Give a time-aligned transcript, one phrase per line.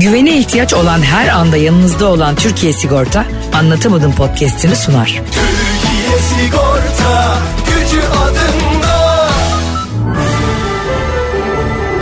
[0.00, 5.06] Güvene ihtiyaç olan her anda yanınızda olan Türkiye Sigorta Anlatamadım podcast'ini sunar.
[5.06, 9.28] Türkiye Sigorta gücü adında.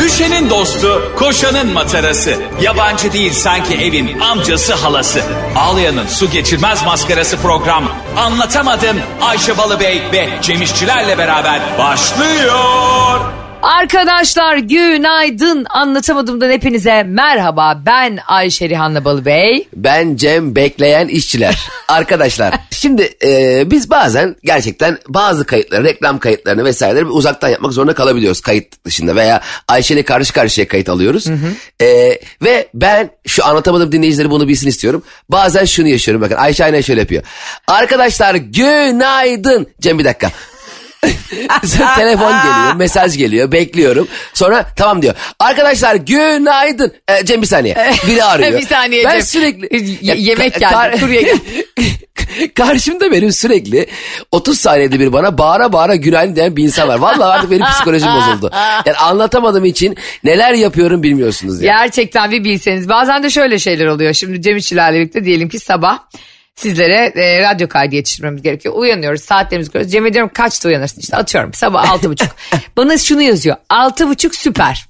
[0.00, 2.36] Düşenin dostu, koşanın matarası.
[2.60, 5.20] Yabancı değil sanki evin amcası halası.
[5.56, 7.84] Ağlayanın su geçirmez maskarası program.
[8.16, 13.35] Anlatamadım Ayşe Balıbey ve Cemişçilerle beraber başlıyor.
[13.66, 19.68] Arkadaşlar günaydın anlatamadığımdan hepinize merhaba ben Ayşe Rihanna Balıbey.
[19.76, 21.68] Ben Cem bekleyen işçiler.
[21.88, 28.40] Arkadaşlar şimdi e, biz bazen gerçekten bazı kayıtları reklam kayıtlarını vesaireleri uzaktan yapmak zorunda kalabiliyoruz
[28.40, 31.26] kayıt dışında veya Ayşe'yle karşı karşıya kayıt alıyoruz.
[31.82, 35.02] E, ve ben şu anlatamadığım dinleyicileri bunu bilsin istiyorum.
[35.28, 37.22] Bazen şunu yaşıyorum bakın Ayşe aynen şöyle yapıyor.
[37.68, 39.66] Arkadaşlar günaydın.
[39.80, 40.30] Cem bir dakika.
[41.96, 44.08] Telefon geliyor, mesaj geliyor, bekliyorum.
[44.34, 45.14] Sonra tamam diyor.
[45.38, 46.92] Arkadaşlar günaydın.
[47.08, 47.92] Ee, Cem bir saniye.
[48.06, 48.58] Biri arıyor.
[48.58, 49.22] Bir saniye Ben Cem.
[49.22, 49.68] sürekli...
[50.02, 51.40] Y- yemek geldi, kurye geldi.
[52.54, 53.86] Karşımda benim sürekli
[54.32, 56.98] 30 saniyede bir bana bağıra bağıra günaydın diyen bir insan var.
[56.98, 58.50] Vallahi artık benim psikolojim bozuldu.
[58.86, 61.78] Yani anlatamadığım için neler yapıyorum bilmiyorsunuz yani.
[61.78, 64.12] Gerçekten bir bilseniz bazen de şöyle şeyler oluyor.
[64.12, 65.98] Şimdi Cem İşçilerle birlikte diyelim ki sabah
[66.56, 68.74] sizlere e, radyo kaydı yetiştirmemiz gerekiyor.
[68.76, 69.92] Uyanıyoruz saatlerimizi koyuyoruz.
[69.92, 72.28] Cem'e diyorum kaçta uyanırsın işte atıyorum sabah altı buçuk.
[72.76, 74.86] Bana şunu yazıyor altı buçuk süper.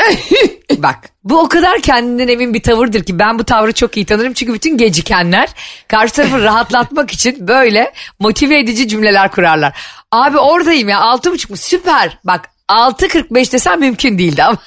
[0.76, 4.32] Bak bu o kadar kendinden emin bir tavırdır ki ben bu tavrı çok iyi tanırım.
[4.32, 5.48] Çünkü bütün gecikenler
[5.88, 9.78] karşı tarafı rahatlatmak için böyle motive edici cümleler kurarlar.
[10.12, 12.18] Abi oradayım ya altı buçuk mu süper.
[12.24, 14.58] Bak 6.45 desem mümkün değildi ama.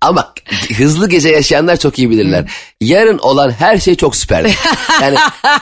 [0.00, 0.32] Ama
[0.76, 2.44] hızlı gece yaşayanlar çok iyi bilirler.
[2.80, 4.50] Yarın olan her şey çok süper.
[5.02, 5.16] Yani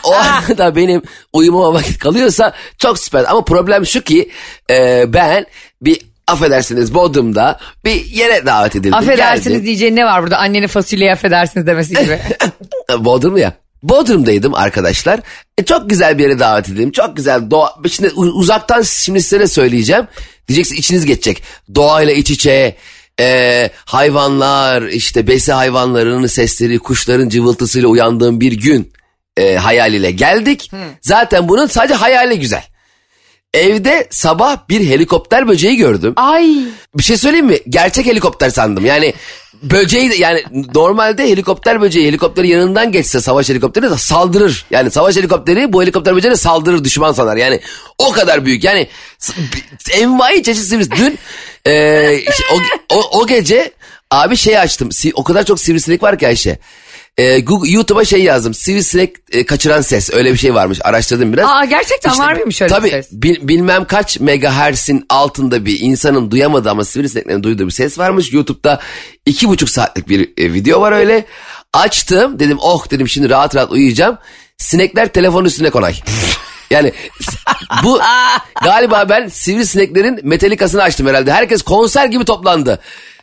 [0.05, 3.25] o anda benim uyumama vakit kalıyorsa çok süper.
[3.28, 4.31] Ama problem şu ki
[4.70, 5.47] e, ben
[5.83, 8.94] bir affedersiniz Bodrum'da bir yere davet edildim.
[8.94, 9.66] Affedersiniz Geldim.
[9.66, 10.39] diyeceğin ne var burada?
[10.39, 12.19] Anneni fasulyeye affedersiniz demesi gibi.
[13.05, 13.53] Bodrum ya.
[13.83, 15.20] Bodrum'daydım arkadaşlar.
[15.59, 16.91] E, çok güzel bir yere davet edildim.
[16.91, 17.75] Çok güzel doğa.
[17.91, 20.06] Şimdi uzaktan şimdi size söyleyeceğim.
[20.48, 21.43] Diyeceksin içiniz geçecek.
[21.75, 22.77] Doğayla iç içe.
[23.21, 28.93] E, hayvanlar işte besi hayvanlarının sesleri kuşların cıvıltısıyla uyandığım bir gün
[29.37, 30.71] e, hayaliyle geldik.
[31.01, 32.65] Zaten bunun sadece hayali güzel.
[33.54, 36.12] Evde sabah bir helikopter böceği gördüm.
[36.16, 36.56] Ay.
[36.94, 37.59] Bir şey söyleyeyim mi?
[37.69, 38.86] Gerçek helikopter sandım.
[38.86, 39.14] Yani
[39.62, 40.44] böceği de- yani
[40.75, 44.64] normalde helikopter böceği helikopterin yanından geçse savaş helikopteri de saldırır.
[44.70, 47.36] Yani savaş helikopteri bu helikopter böceğine saldırır düşman sanar.
[47.36, 47.60] Yani
[47.98, 48.64] o kadar büyük.
[48.64, 48.88] Yani
[49.92, 50.72] envai çeşit.
[50.97, 51.19] Dün
[51.66, 52.19] e,
[52.53, 52.56] o,
[52.97, 53.70] o, o gece
[54.10, 54.88] abi şey açtım.
[55.15, 56.59] O kadar çok sivrisinek var ki Ayşe.
[57.19, 58.55] E, Google, YouTube'a şey yazdım.
[58.55, 60.11] Sivrisinek e, kaçıran ses.
[60.12, 60.79] Öyle bir şey varmış.
[60.84, 61.51] Araştırdım biraz.
[61.51, 63.09] Aa, gerçekten var mıymış öyle bir tabii, ses?
[63.12, 68.33] bil- bilmem kaç megahertz'in altında bir insanın duyamadığı ama sivrisineklerin duyduğu bir ses varmış.
[68.33, 68.81] YouTube'da
[69.27, 71.25] iki buçuk saatlik bir e, video var öyle.
[71.73, 74.19] Açtım dedim oh dedim şimdi rahat rahat uyuyacağım.
[74.59, 75.95] Sinekler telefonun üstüne konay.
[76.71, 76.93] Yani
[77.84, 78.01] bu
[78.65, 81.33] galiba ben sivrisineklerin metalikasını açtım herhalde.
[81.33, 82.81] Herkes konser gibi toplandı.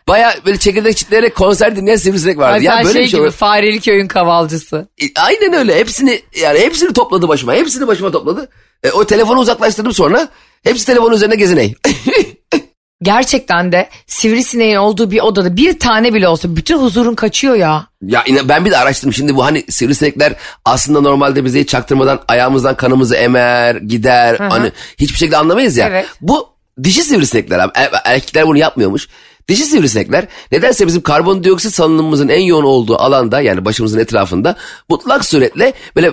[0.08, 2.54] Baya böyle çekirdek çitleyerek konser dinleyen sivrisinek vardı.
[2.54, 3.32] Ay, Ya böyle şey bir şey gibi olur.
[3.32, 4.88] fareli köyün kavalcısı.
[5.02, 5.76] E, Aynen öyle.
[5.80, 7.54] Hepsini yani hepsini topladı başıma.
[7.54, 8.50] Hepsini başıma topladı.
[8.84, 10.28] E, o telefonu uzaklaştırdım sonra.
[10.64, 11.76] Hepsi telefonun üzerine geziney.
[13.04, 17.88] Gerçekten de sivrisineğin olduğu bir odada bir tane bile olsa bütün huzurun kaçıyor ya.
[18.02, 19.14] ya ben bir de araştırdım.
[19.14, 20.34] Şimdi bu hani sivrisinekler
[20.66, 24.36] aslında normalde bize hiç çaktırmadan ayağımızdan kanımızı emer, gider.
[24.40, 25.88] Hani hiçbir şekilde anlamayız ya.
[25.88, 26.06] Evet.
[26.22, 26.50] Bu
[26.84, 27.72] dişi sivrisinekler abi.
[27.76, 29.08] Er- Erkekler bunu yapmıyormuş.
[29.48, 34.56] Dişi sivrisinekler nedense bizim karbondioksit salınımımızın en yoğun olduğu alanda yani başımızın etrafında
[34.90, 36.12] mutlak suretle böyle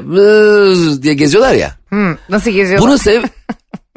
[1.03, 1.71] diye geziyorlar ya.
[1.91, 2.89] Hı, nasıl geziyorlar?
[2.89, 3.23] Bunu sev...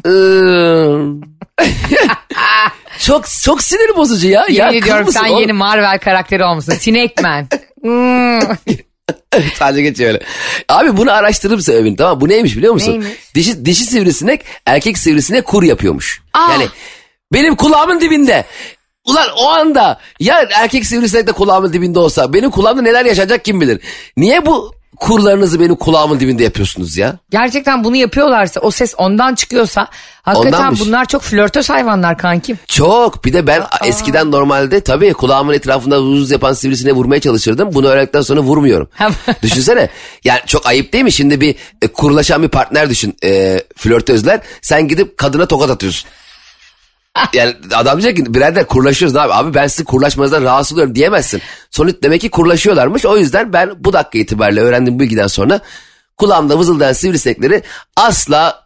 [0.05, 1.15] Iıı.
[2.99, 4.45] çok çok sinir bozucu ya.
[4.49, 6.73] ya Yemin ediyorum kız sen mısın yeni Marvel karakteri olmuşsun.
[7.81, 8.39] Hmm.
[9.35, 9.51] oğlum?
[9.55, 10.23] Sadece geçiyor öyle.
[10.69, 12.21] Abi bunu araştırdım sebebini tamam?
[12.21, 12.91] Bu neymiş biliyor musun?
[12.91, 13.35] Neymiş?
[13.35, 16.21] Dişi, dişi sivrisinek erkek sivrisinek kur yapıyormuş.
[16.33, 16.51] Aa.
[16.51, 16.67] Yani
[17.33, 18.45] benim kulağımın dibinde.
[19.05, 23.61] Ulan o anda ya erkek sivrisinek de kulağımın dibinde olsa benim kulağımda neler yaşayacak kim
[23.61, 23.79] bilir.
[24.17, 27.17] Niye bu kurlarınızı benim kulağımın dibinde yapıyorsunuz ya?
[27.29, 29.87] Gerçekten bunu yapıyorlarsa o ses ondan çıkıyorsa
[30.21, 30.79] hakikaten Ondanmış.
[30.79, 32.59] bunlar çok flörtöz hayvanlar kankim.
[32.67, 33.25] Çok.
[33.25, 37.69] Bir de ben eskiden normalde tabii kulağımın etrafında vuz yapan sivrisine vurmaya çalışırdım.
[37.73, 38.89] Bunu öğrendikten sonra vurmuyorum.
[39.43, 39.89] Düşünsene.
[40.23, 41.11] Yani çok ayıp değil mi?
[41.11, 43.17] Şimdi bir e, kurulaşan bir partner düşün.
[43.23, 44.41] E, flörtözler.
[44.61, 46.09] Sen gidip kadına tokat atıyorsun.
[47.33, 49.33] Yani adam diyecek ki birader kurlaşıyoruz abi?
[49.33, 51.41] Abi ben sizin kurlaşmanızdan rahatsız oluyorum diyemezsin.
[51.71, 53.05] Sonuç demek ki kurlaşıyorlarmış.
[53.05, 55.59] O yüzden ben bu dakika itibariyle öğrendiğim bu bilgiden sonra
[56.17, 57.61] kulağımda vızıldayan sivrisinekleri
[57.97, 58.65] asla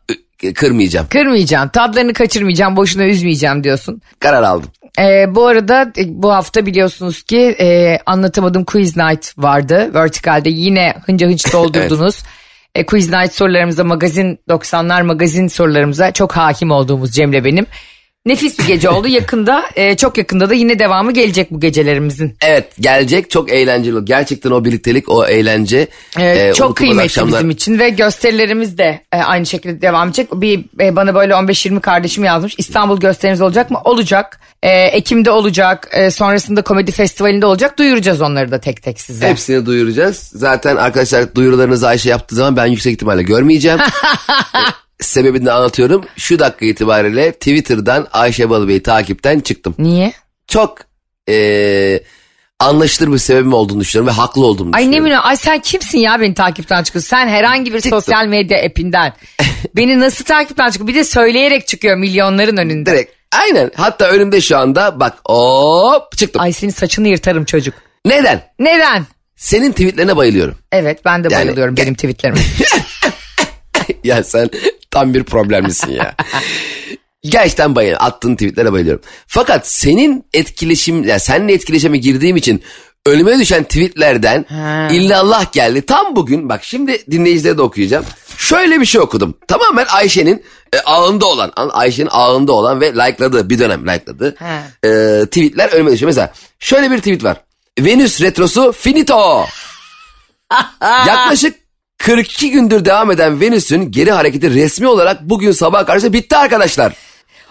[0.55, 1.07] kırmayacağım.
[1.09, 4.01] Kırmayacağım, tadlarını kaçırmayacağım, boşuna üzmeyeceğim diyorsun.
[4.19, 4.69] Karar aldım.
[4.99, 9.91] Ee, bu arada e, bu hafta biliyorsunuz ki e, anlatamadım Quiz Night vardı.
[9.93, 12.23] Vertical'de yine hınca hınç doldurdunuz.
[12.75, 17.65] e, Quiz Night sorularımıza magazin 90'lar magazin sorularımıza çok hakim olduğumuz Cemre benim.
[18.25, 19.07] Nefis bir gece oldu.
[19.07, 22.37] Yakında e, çok yakında da yine devamı gelecek bu gecelerimizin.
[22.45, 24.05] Evet gelecek çok eğlenceli.
[24.05, 25.87] Gerçekten o birliktelik o eğlence.
[26.19, 27.39] Evet, e, çok unutulmaz kıymetli akşamlar.
[27.39, 30.29] bizim için ve gösterilerimiz de e, aynı şekilde devam edecek.
[30.33, 32.55] Bir e, bana böyle 15-20 kardeşim yazmış.
[32.57, 33.81] İstanbul gösterimiz olacak mı?
[33.83, 34.39] Olacak.
[34.63, 35.87] E, Ekim'de olacak.
[35.91, 37.77] E, sonrasında komedi festivalinde olacak.
[37.79, 39.27] Duyuracağız onları da tek tek size.
[39.29, 40.17] Hepsini duyuracağız.
[40.17, 43.79] Zaten arkadaşlar duyurularınızı Ayşe yaptığı zaman ben yüksek ihtimalle görmeyeceğim.
[45.01, 46.05] Sebebini de anlatıyorum.
[46.17, 49.75] Şu dakika itibariyle Twitter'dan Ayşe Balıbey'i takipten çıktım.
[49.77, 50.13] Niye?
[50.47, 50.77] Çok
[51.29, 51.99] e,
[52.59, 55.05] anlaşılır bir sebebim olduğunu düşünüyorum ve haklı olduğumu Ay ne düşünüyorum.
[55.05, 57.09] bileyim ay sen kimsin ya beni takipten çıkıyorsun?
[57.09, 59.13] Sen herhangi bir sosyal medya appinden.
[59.75, 60.87] beni nasıl takipten çıkıyor?
[60.87, 62.91] Bir de söyleyerek çıkıyor milyonların önünde.
[62.91, 66.41] Direkt aynen hatta önümde şu anda bak hop çıktım.
[66.41, 67.73] Ay senin saçını yırtarım çocuk.
[68.05, 68.41] Neden?
[68.59, 69.05] Neden?
[69.35, 70.55] Senin tweetlerine bayılıyorum.
[70.71, 72.39] Evet ben de Yani- bayılıyorum benim tweetlerime.
[74.03, 74.49] ya sen
[74.91, 76.15] tam bir problemlisin ya.
[77.23, 78.05] Gerçekten bayılıyorum.
[78.05, 79.01] Attığın tweetlere bayılıyorum.
[79.27, 82.63] Fakat senin etkileşim, ya seninle etkileşime girdiğim için
[83.05, 84.45] önüme düşen tweetlerden
[84.93, 85.85] illallah geldi.
[85.85, 88.05] Tam bugün bak şimdi dinleyicilere de okuyacağım.
[88.37, 89.37] Şöyle bir şey okudum.
[89.47, 90.43] Tamamen Ayşe'nin
[90.73, 94.35] e, ağında olan, an- Ayşe'nin ağında olan ve likeladığı bir dönem likeladığı
[94.85, 96.07] e, tweetler önüme düşüyor.
[96.09, 97.37] Mesela şöyle bir tweet var.
[97.79, 99.45] Venüs retrosu finito.
[101.07, 101.55] Yaklaşık
[101.99, 106.93] 42 gündür devam eden Venüs'ün geri hareketi resmi olarak bugün sabah karşı bitti arkadaşlar.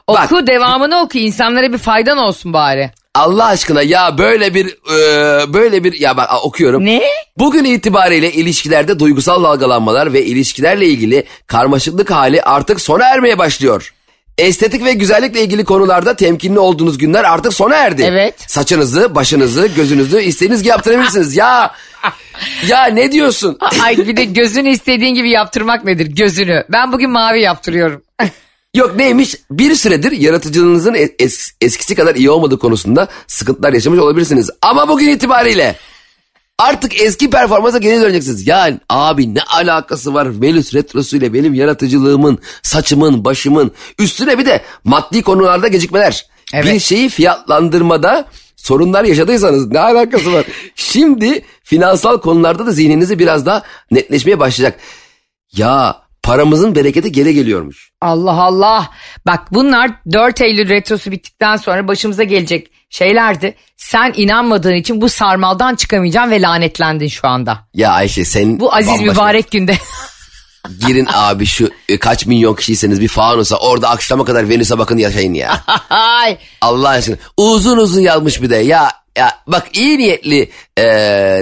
[0.08, 2.90] Bak oku devamını oku insanlara bir faydan olsun bari.
[3.14, 6.84] Allah aşkına ya böyle bir e, böyle bir ya bak okuyorum.
[6.84, 7.02] Ne?
[7.38, 13.92] Bugün itibariyle ilişkilerde duygusal dalgalanmalar ve ilişkilerle ilgili karmaşıklık hali artık sona ermeye başlıyor.
[14.38, 18.02] Estetik ve güzellikle ilgili konularda temkinli olduğunuz günler artık sona erdi.
[18.02, 18.34] Evet.
[18.50, 21.36] Saçınızı, başınızı, gözünüzü istediğiniz gibi yaptırabilirsiniz.
[21.36, 21.72] ya
[22.68, 23.58] ya ne diyorsun?
[23.82, 26.06] Ay bir de gözünü istediğin gibi yaptırmak nedir?
[26.06, 26.64] Gözünü.
[26.68, 28.02] Ben bugün mavi yaptırıyorum.
[28.76, 29.34] Yok neymiş?
[29.50, 34.50] Bir süredir yaratıcılığınızın es- es- eskisi kadar iyi olmadığı konusunda sıkıntılar yaşamış olabilirsiniz.
[34.62, 35.76] Ama bugün itibariyle
[36.58, 38.46] artık eski performansa geri döneceksiniz.
[38.46, 44.62] Yani abi ne alakası var Venüs Retrosu ile benim yaratıcılığımın, saçımın, başımın üstüne bir de
[44.84, 46.26] maddi konularda gecikmeler.
[46.54, 46.74] Evet.
[46.74, 48.24] Bir şeyi fiyatlandırmada
[48.56, 50.44] sorunlar yaşadıysanız ne alakası var?
[50.74, 54.80] Şimdi finansal konularda da zihninizi biraz daha netleşmeye başlayacak.
[55.56, 57.90] Ya paramızın bereketi geri geliyormuş.
[58.00, 58.90] Allah Allah.
[59.26, 63.54] Bak bunlar 4 Eylül retrosu bittikten sonra başımıza gelecek şeylerdi.
[63.76, 67.58] Sen inanmadığın için bu sarmaldan çıkamayacaksın ve lanetlendin şu anda.
[67.74, 69.74] Ya Ayşe sen Bu aziz bambaşka- mübarek günde.
[70.86, 75.34] Girin abi şu e, kaç milyon kişiyseniz bir fanusa orada akşama kadar Venüs'e bakın yaşayın
[75.34, 75.64] ya.
[76.60, 80.48] Allah aşkına uzun uzun yazmış bir de ya ya bak iyi niyetli
[80.78, 80.82] e,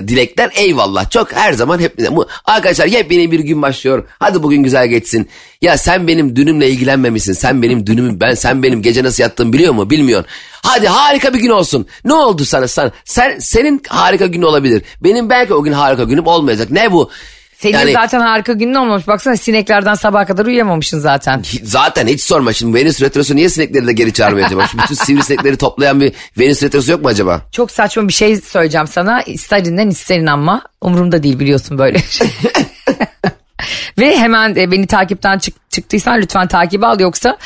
[0.08, 1.11] dilekler eyvallah.
[1.11, 4.05] Çok her zaman hep bu arkadaşlar yepyeni bir gün başlıyor.
[4.19, 5.28] Hadi bugün güzel geçsin.
[5.62, 7.32] Ya sen benim dünümle ilgilenmemişsin.
[7.32, 9.90] Sen benim dünümü ben sen benim gece nasıl yattığımı biliyor mu?
[9.90, 10.31] Bilmiyorsun.
[10.62, 11.87] Hadi harika bir gün olsun.
[12.05, 12.69] Ne oldu sana?
[12.69, 14.82] Sen sen senin harika gün olabilir.
[15.00, 16.70] Benim belki o gün harika günüm olmayacak.
[16.70, 17.11] Ne bu
[17.58, 19.06] Senin Yani- zaten harika günün olmamış.
[19.08, 21.43] Baksana sineklerden sabaha kadar uyuyamamışsın zaten.
[21.62, 24.67] Zaten hiç sorma şimdi Venüs Retrosu niye sinekleri de geri çağırmıyor acaba?
[24.67, 27.41] Şu bütün sivrisinekleri toplayan bir Venüs Retrosu yok mu acaba?
[27.53, 29.23] Çok saçma bir şey söyleyeceğim sana.
[29.23, 30.62] İster dinlen ister inanma.
[30.81, 32.28] Umurumda değil biliyorsun böyle şey.
[33.99, 37.37] Ve hemen e, beni takipten çık- çıktıysan lütfen takibi al yoksa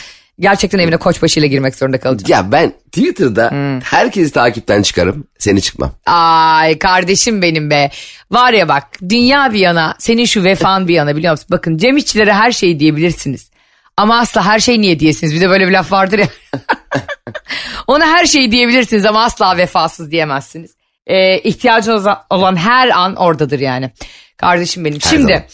[0.40, 2.30] gerçekten evine koçbaşı ile girmek zorunda kalacağım.
[2.30, 3.50] Ya ben Twitter'da
[3.84, 5.92] herkesi takipten çıkarım seni çıkmam.
[6.06, 7.90] Ay kardeşim benim be.
[8.30, 11.46] Var ya bak dünya bir yana senin şu vefan bir yana biliyor musun?
[11.50, 13.50] Bakın Cem İşçilere her şeyi diyebilirsiniz.
[13.96, 15.34] Ama asla her şey niye diyesiniz?
[15.34, 16.28] Bir de böyle bir laf vardır ya.
[17.86, 20.74] Ona her şeyi diyebilirsiniz ama asla vefasız diyemezsiniz.
[21.06, 23.90] Ee, ihtiyacınız olan her an oradadır yani.
[24.36, 25.00] Kardeşim benim.
[25.00, 25.46] Şimdi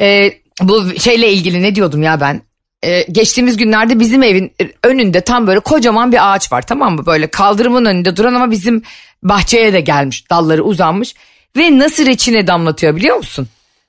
[0.00, 2.42] e, bu şeyle ilgili ne diyordum ya ben?
[2.84, 7.06] Ee, geçtiğimiz günlerde bizim evin önünde tam böyle kocaman bir ağaç var tamam mı?
[7.06, 8.82] Böyle kaldırımın önünde duran ama bizim
[9.22, 11.14] bahçeye de gelmiş dalları uzanmış.
[11.56, 13.48] Ve nasıl reçine damlatıyor biliyor musun?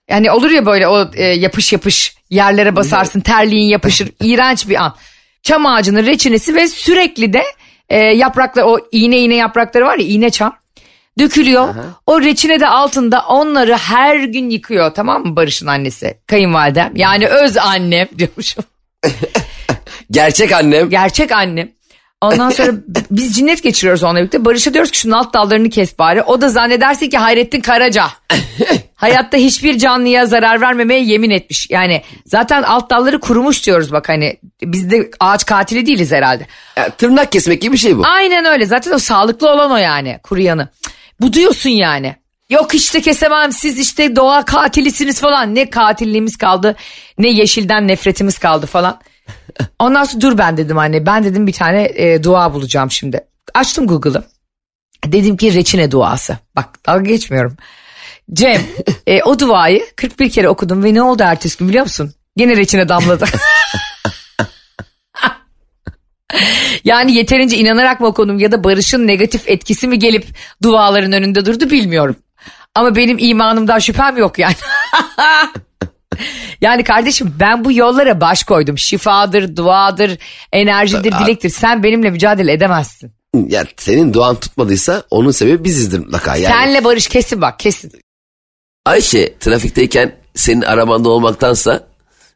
[0.09, 4.95] Yani olur ya böyle o e, yapış yapış yerlere basarsın terliğin yapışır iğrenç bir an.
[5.43, 7.43] Çam ağacının reçinesi ve sürekli de
[7.89, 10.55] e, yapraklar o iğne iğne yaprakları var ya iğne çam
[11.19, 11.75] dökülüyor.
[12.07, 17.57] O reçine de altında onları her gün yıkıyor tamam mı Barış'ın annesi kayınvalidem yani öz
[17.57, 18.63] annem diyormuşum.
[20.12, 20.89] Gerçek annem.
[20.89, 21.69] Gerçek annem.
[22.24, 22.72] Ondan sonra
[23.12, 24.45] biz cinnet geçiriyoruz onunla birlikte.
[24.45, 26.22] Barış'a diyoruz ki şunun alt dallarını kes bari.
[26.22, 28.07] O da zannedersin ki Hayrettin Karaca.
[28.95, 31.67] Hayatta hiçbir canlıya zarar vermemeye yemin etmiş.
[31.69, 36.48] Yani zaten alt dalları kurumuş diyoruz bak hani biz de ağaç katili değiliz herhalde.
[36.77, 38.05] Ya, tırnak kesmek gibi bir şey bu.
[38.05, 40.67] Aynen öyle zaten o sağlıklı olan o yani kuruyanı.
[41.22, 42.15] Bu diyorsun yani.
[42.53, 45.55] Yok işte kesemem siz işte doğa katilisiniz falan.
[45.55, 46.75] Ne katilliğimiz kaldı
[47.17, 49.00] ne yeşilden nefretimiz kaldı falan.
[49.79, 53.22] Ondan sonra dur ben dedim anne ben dedim bir tane e, dua bulacağım şimdi.
[53.53, 54.24] Açtım Google'ı.
[55.05, 56.38] Dedim ki reçine duası.
[56.55, 57.57] Bak dalga geçmiyorum.
[58.33, 58.62] Cem
[59.07, 62.13] e, o duayı 41 kere okudum ve ne oldu ertesi gün biliyor musun?
[62.38, 63.25] Gene reçine damladı.
[66.83, 70.25] yani yeterince inanarak mı okudum ya da Barış'ın negatif etkisi mi gelip
[70.63, 72.15] duaların önünde durdu bilmiyorum.
[72.75, 74.55] Ama benim imanımdan şüphem yok yani.
[76.61, 78.77] yani kardeşim ben bu yollara baş koydum.
[78.77, 80.17] Şifadır, duadır,
[80.51, 81.49] enerjidir, dilektir.
[81.49, 83.11] Sen benimle mücadele edemezsin.
[83.47, 86.35] Ya senin duan tutmadıysa onun sebebi bizizdir mutlaka.
[86.35, 86.53] Yani.
[86.53, 87.91] Senle Barış kesin bak kesin.
[88.85, 91.87] Ayşe trafikteyken senin arabanda olmaktansa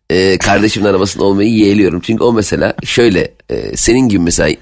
[0.09, 2.01] e, kardeşimin arabasında olmayı yeğliyorum.
[2.01, 4.55] Çünkü o mesela şöyle e, senin gibi mesela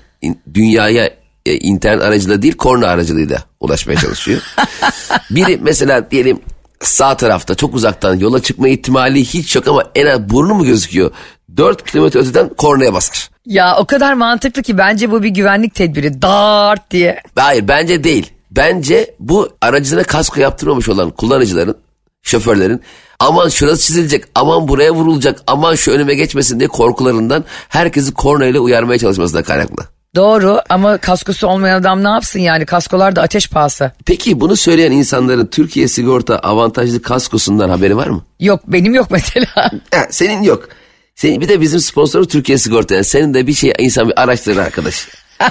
[0.53, 1.09] dünyaya
[1.45, 4.41] e, internet aracılığıyla değil korna aracılığıyla ulaşmaya çalışıyor.
[5.31, 6.39] Biri mesela diyelim
[6.81, 11.11] sağ tarafta çok uzaktan yola çıkma ihtimali hiç yok ama en az burnu mu gözüküyor?
[11.57, 13.29] 4 kilometre öteden kornaya basar.
[13.45, 16.21] Ya o kadar mantıklı ki bence bu bir güvenlik tedbiri.
[16.21, 17.21] Dart diye.
[17.35, 18.31] Hayır bence değil.
[18.51, 21.77] Bence bu aracına kasko yaptırmamış olan kullanıcıların,
[22.23, 22.81] şoförlerin
[23.19, 28.99] aman şurası çizilecek, aman buraya vurulacak, aman şu önüme geçmesin diye korkularından herkesi kornayla uyarmaya
[28.99, 29.94] çalışmasına kaynaklı.
[30.15, 33.91] Doğru ama kaskosu olmayan adam ne yapsın yani kaskolar da ateş pahası.
[34.05, 38.23] Peki bunu söyleyen insanların Türkiye sigorta avantajlı kaskosundan haberi var mı?
[38.39, 39.71] Yok benim yok mesela.
[39.93, 40.69] Ha, senin yok.
[41.15, 42.95] Senin bir de bizim sponsoru Türkiye Sigorta.
[42.95, 45.07] Yani senin de bir şey insan bir araştırır arkadaş.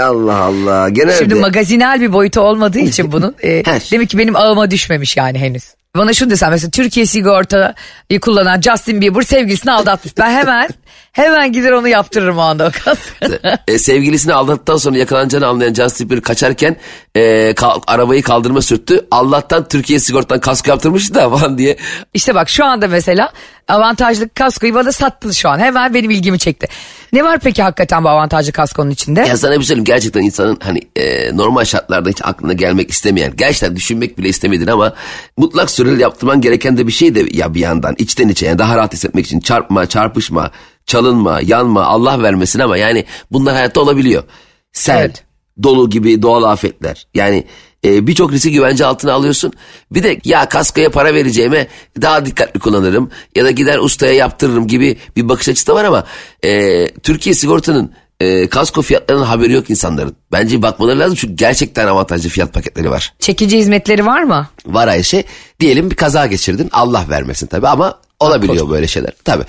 [0.00, 0.88] Allah Allah.
[0.88, 1.18] Genelde.
[1.18, 3.82] Şimdi magazinel bir boyutu olmadığı için bunun e, Her.
[3.92, 5.64] demek ki benim ağıma düşmemiş yani henüz.
[5.96, 10.18] Bana şunu desem mesela Türkiye sigortayı kullanan Justin Bieber sevgilisini aldatmış.
[10.18, 10.68] Ben hemen
[11.16, 12.94] hemen gider onu yaptırırım o anda o.
[13.68, 16.76] E, sevgilisini aldattıktan sonra yakalanacağını anlayan Justin Bieber kaçarken
[17.14, 19.06] e, kal- arabayı kaldırma sürttü.
[19.10, 21.76] Allah'tan Türkiye sigortadan kasko yaptırmıştı da falan diye.
[22.14, 23.32] İşte bak şu anda mesela
[23.68, 25.58] avantajlı kaskoyu bana sattın şu an.
[25.58, 26.66] Hemen benim ilgimi çekti.
[27.12, 29.20] Ne var peki hakikaten bu avantajlı kaskonun içinde?
[29.20, 33.32] Ya sana bir şey söyleyeyim gerçekten insanın hani e, normal şartlarda hiç aklına gelmek istemeyen
[33.36, 34.92] gerçekten düşünmek bile istemedin ama
[35.36, 38.76] mutlak süreli yaptırman gereken de bir şey de ya bir yandan içten içe yani daha
[38.76, 40.50] rahat hissetmek için çarpma çarpışma
[40.86, 44.22] çalınma yanma Allah vermesin ama yani bunlar hayatta olabiliyor.
[44.72, 45.24] Sel, Evet.
[45.62, 47.44] dolu gibi doğal afetler yani
[47.84, 49.52] e, birçok riski güvence altına alıyorsun.
[49.90, 51.66] Bir de ya kaskoya para vereceğime
[52.02, 56.04] daha dikkatli kullanırım ya da gider ustaya yaptırırım gibi bir bakış açısı da var ama
[56.44, 60.16] e, Türkiye sigortanın e, kasko fiyatlarının haberi yok insanların.
[60.32, 63.14] Bence bakmaları lazım çünkü gerçekten avantajlı fiyat paketleri var.
[63.18, 64.48] Çekici hizmetleri var mı?
[64.66, 65.24] Var Ayşe
[65.60, 69.44] diyelim bir kaza geçirdin Allah vermesin tabii ama olabiliyor böyle şeyler tabii.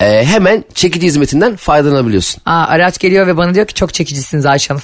[0.00, 2.42] E, hemen çekici hizmetinden faydalanabiliyorsun.
[2.46, 4.82] Aa, araç geliyor ve bana diyor ki çok çekicisiniz Ayşe Hanım.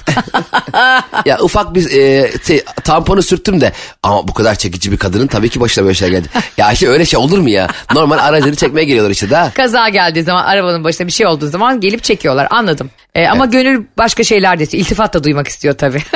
[1.25, 3.71] ya ufak bir e, te- tamponu sürttüm de
[4.03, 6.27] ama bu kadar çekici bir kadının tabii ki başına böyle şey geldi.
[6.57, 7.67] ya işte öyle şey olur mu ya?
[7.93, 9.53] Normal aracını çekmeye geliyorlar işte daha.
[9.53, 12.89] Kaza geldiği zaman arabanın başına bir şey olduğu zaman gelip çekiyorlar anladım.
[13.17, 14.83] Ee, ama gönül başka şeyler de istiyor.
[14.83, 16.01] İltifat da duymak istiyor tabii.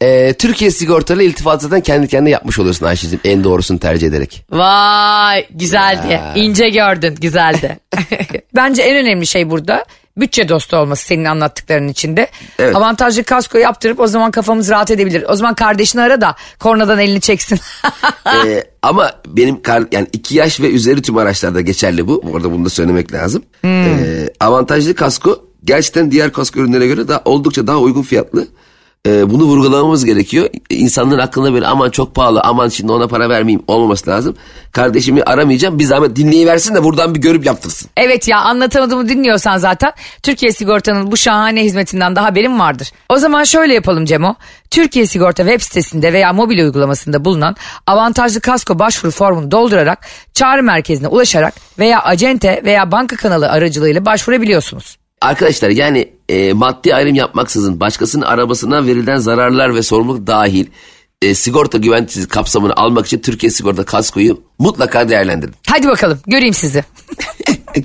[0.00, 4.44] E, Türkiye sigortalı iltifat zaten kendi kendine yapmış oluyorsun Ayşe'cim en doğrusunu tercih ederek.
[4.50, 6.20] Vay güzeldi.
[6.34, 7.78] İnce gördün güzeldi.
[8.54, 9.84] Bence en önemli şey burada
[10.16, 12.28] bütçe dostu olması senin anlattıklarının içinde.
[12.58, 12.76] Evet.
[12.76, 15.24] Avantajlı kasko yaptırıp o zaman kafamız rahat edebilir.
[15.28, 17.58] O zaman kardeşini ara da kornadan elini çeksin.
[18.26, 22.22] E, ama benim kar, yani iki yaş ve üzeri tüm araçlarda geçerli bu.
[22.32, 23.42] Orada bunu da söylemek lazım.
[23.64, 28.46] E, avantajlı kasko gerçekten diğer kasko ürünlerine göre daha oldukça daha uygun fiyatlı.
[29.06, 30.48] E, bunu vurgulamamız gerekiyor.
[30.70, 34.36] İnsanların aklında böyle aman çok pahalı aman şimdi ona para vermeyeyim olmaması lazım.
[34.72, 37.90] Kardeşimi aramayacağım bir zahmet dinleyiversin de buradan bir görüp yaptırsın.
[37.96, 42.92] Evet ya anlatamadığımı dinliyorsan zaten Türkiye Sigorta'nın bu şahane hizmetinden daha haberin vardır.
[43.08, 44.34] O zaman şöyle yapalım Cemo.
[44.70, 51.08] Türkiye Sigorta web sitesinde veya mobil uygulamasında bulunan avantajlı kasko başvuru formunu doldurarak çağrı merkezine
[51.08, 54.96] ulaşarak veya acente veya banka kanalı aracılığıyla başvurabiliyorsunuz.
[55.20, 60.66] Arkadaşlar yani e, maddi ayrım yapmaksızın başkasının arabasına verilen zararlar ve sorumluluk dahil
[61.22, 65.54] e, sigorta güvencesi kapsamını almak için Türkiye Sigorta kaskoyu mutlaka değerlendirin.
[65.66, 66.84] Hadi bakalım göreyim sizi.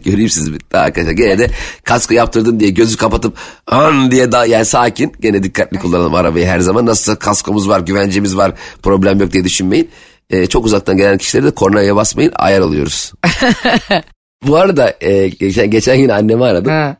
[0.05, 1.11] Göreyim sizi daha arkadaşlar.
[1.11, 1.51] Gene de
[1.83, 5.13] kasko yaptırdın diye gözü kapatıp an diye daha yani sakin.
[5.19, 6.85] Gene dikkatli kullanalım arabayı her zaman.
[6.85, 9.89] Nasılsa kaskomuz var, güvencemiz var, problem yok diye düşünmeyin.
[10.29, 13.13] E, çok uzaktan gelen kişileri de kornaya basmayın, ayar alıyoruz.
[14.47, 16.71] Bu arada e, geçen, geçen gün annemi aradım.
[16.71, 16.97] Ha.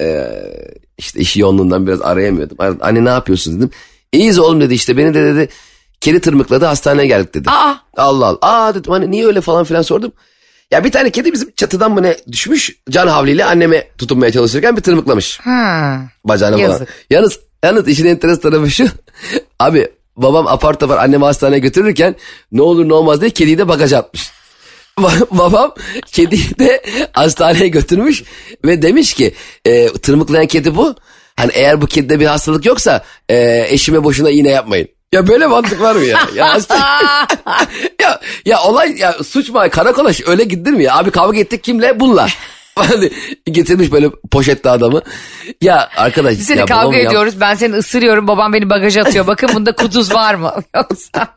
[0.00, 0.28] E,
[0.98, 2.56] işte işi yoğunluğundan biraz arayamıyordum.
[2.80, 3.70] Anne ne yapıyorsun dedim.
[4.12, 5.48] İyiyiz oğlum dedi işte beni de dedi
[6.00, 7.50] kedi tırmıkladı hastaneye geldik dedi.
[7.50, 7.74] Aa.
[7.96, 8.38] Allah Allah.
[8.42, 10.12] Aa dedim hani niye öyle falan filan sordum.
[10.70, 14.82] Ya bir tane kedi bizim çatıdan mı ne düşmüş can havliyle anneme tutunmaya çalışırken bir
[14.82, 16.00] tırmıklamış Ha.
[16.24, 16.68] bacağına falan.
[16.68, 16.88] Yazık.
[17.10, 18.86] Yalnız, yalnız işin enteresan tarafı şu.
[19.58, 22.16] Abi babam apar topar annemi hastaneye götürürken
[22.52, 24.30] ne olur ne olmaz diye kediyi de bagaja atmış.
[25.02, 25.74] Ba- babam
[26.12, 28.22] kediyi de hastaneye götürmüş
[28.64, 30.94] ve demiş ki e, tırmıklayan kedi bu.
[31.36, 34.88] Hani eğer bu kedide bir hastalık yoksa e, eşime boşuna iğne yapmayın.
[35.12, 36.18] Ya böyle mantık var mı ya?
[36.34, 36.78] Ya, hasta-
[38.02, 39.60] ya, ya olay ya suç mu?
[39.70, 40.96] Karakola öyle gidilir mi ya?
[40.96, 42.00] Abi kavga ettik kimle?
[42.00, 42.26] Bununla.
[42.78, 43.10] Hani
[43.44, 45.02] getirmiş böyle poşette adamı.
[45.60, 46.38] Ya arkadaş.
[46.38, 47.40] Biz seni kavga babam ya- ediyoruz.
[47.40, 48.28] Ben seni ısırıyorum.
[48.28, 49.26] Babam beni bagaja atıyor.
[49.26, 50.52] Bakın bunda kuduz var mı?
[50.76, 51.36] Yoksa.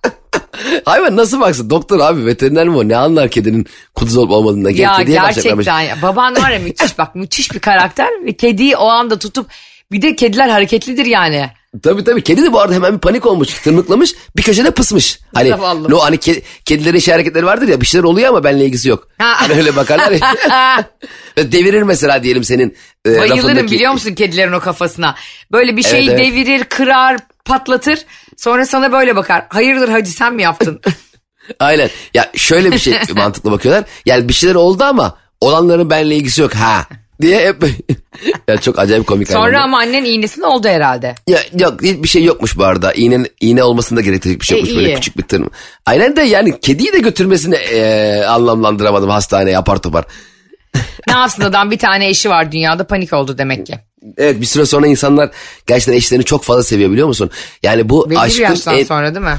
[0.85, 1.69] Hayvan nasıl baksın?
[1.69, 2.87] Doktor abi veteriner mi o?
[2.87, 4.69] Ne anlar kedinin kuduz olup olmadığından?
[4.69, 6.01] ya Kediye gerçekten ya.
[6.01, 8.09] Baban var ya müthiş bak müthiş bir karakter.
[8.25, 9.47] Ve kediyi o anda tutup
[9.91, 11.49] bir de kediler hareketlidir yani.
[11.83, 12.23] Tabii tabii.
[12.23, 13.47] Kedi de bu arada hemen bir panik olmuş.
[13.61, 14.13] Tırmıklamış.
[14.37, 15.19] Bir köşede pısmış.
[15.33, 15.89] Hani Zavallı.
[15.91, 19.07] no hani ke- kedilerin şey hareketleri vardır ya bir şeyler oluyor ama benimle ilgisi yok.
[19.17, 19.33] Ha.
[19.41, 20.89] Hani öyle bakarlar ya.
[21.51, 25.15] Devirir mesela diyelim senin e, Bayılırım lafındaki- biliyor musun kedilerin o kafasına.
[25.51, 26.33] Böyle bir şeyi Evet, evet.
[26.33, 27.99] devirir, kırar, patlatır.
[28.37, 29.45] Sonra sana böyle bakar.
[29.49, 30.81] Hayırdır hacı sen mi yaptın?
[31.59, 31.89] Aynen.
[32.13, 33.83] Ya şöyle bir şey mantıklı bakıyorlar.
[34.05, 36.87] Yani bir şeyler oldu ama olanların benimle ilgisi yok ha
[37.21, 37.63] diye hep
[38.47, 39.27] ya çok acayip komik.
[39.27, 39.61] Sonra hayvanlar.
[39.63, 41.15] ama annen iğnesini oldu herhalde.
[41.27, 42.93] Ya yok hiçbir şey yokmuş bu arada.
[42.93, 44.75] İğne, iğne olmasını da gerektirecek bir şey E, yokmuş.
[44.77, 44.95] Böyle iyi.
[44.95, 45.47] küçük bir tırm.
[45.85, 50.05] Aynen de yani kediyi de götürmesini e, anlamlandıramadım hastaneye apar topar.
[51.07, 53.73] Ne yapsın adam bir tane eşi var dünyada panik oldu demek ki.
[54.17, 55.29] Evet bir süre sonra insanlar
[55.67, 57.29] gerçekten eşlerini çok fazla seviyor biliyor musun?
[57.63, 59.37] Yani bu Belli bir aşkın yaştan en- sonra değil mi?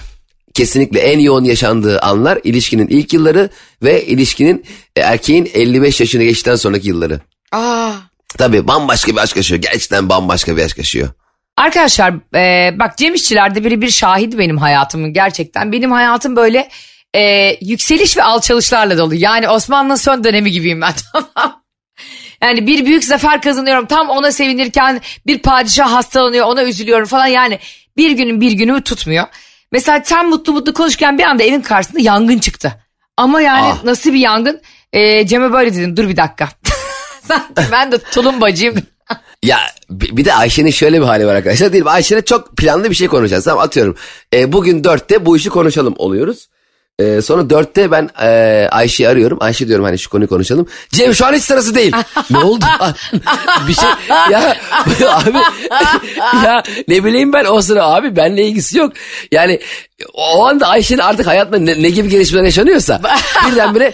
[0.55, 3.51] kesinlikle en yoğun yaşandığı anlar ilişkinin ilk yılları
[3.83, 4.65] ve ilişkinin
[4.97, 7.21] e, erkeğin 55 yaşını geçtikten sonraki yılları.
[7.53, 7.93] Aa.
[8.39, 9.61] Tabii bambaşka bir aşk yaşıyor.
[9.63, 11.09] Gerçekten bambaşka bir aşk yaşıyor.
[11.57, 15.73] Arkadaşlar e, bak Cem İşçiler'de biri bir şahit benim hayatımın gerçekten.
[15.73, 16.69] Benim hayatım böyle
[17.15, 17.21] e,
[17.61, 19.15] yükseliş ve alçalışlarla dolu.
[19.15, 21.63] Yani Osmanlı'nın son dönemi gibiyim ben tamam.
[22.43, 27.59] Yani bir büyük zafer kazanıyorum tam ona sevinirken bir padişah hastalanıyor ona üzülüyorum falan yani
[27.97, 29.25] bir günün bir günümü tutmuyor.
[29.73, 32.73] Mesela sen mutlu mutlu konuşurken bir anda evin karşısında yangın çıktı.
[33.17, 33.85] Ama yani Ah.
[33.85, 34.61] nasıl bir yangın?
[34.93, 36.49] E, Cem'e böyle dedim dur bir dakika.
[37.29, 38.75] Sanki ben de tulumbacıyım.
[39.43, 39.59] Ya
[39.91, 41.73] bi- bir de Ayşe'nin şöyle bir hali var arkadaşlar.
[41.73, 41.91] Değil mi?
[41.91, 43.45] Ayşe'yle çok planlı bir şey konuşacağız.
[43.45, 43.97] Tamam atıyorum.
[44.35, 46.49] E, bugün dörtte bu işi konuşalım oluyoruz.
[46.99, 48.29] E, sonra dörtte ben e,
[48.71, 49.39] Ayşe'yi arıyorum.
[49.41, 50.67] Ayşe diyorum hani şu konuyu konuşalım.
[50.93, 51.93] Cem şu an hiç sırası değil.
[52.31, 52.65] ne oldu?
[53.69, 53.89] bir şey
[54.31, 54.57] ya
[55.09, 55.33] abi
[56.45, 58.93] ya ne bileyim ben o sıra abi benle ilgisi yok.
[59.33, 59.61] Yani
[60.15, 63.01] o anda Ayşe'nin artık hayatında ne, ne gibi gelişmeler yaşanıyorsa
[63.51, 63.93] birdenbire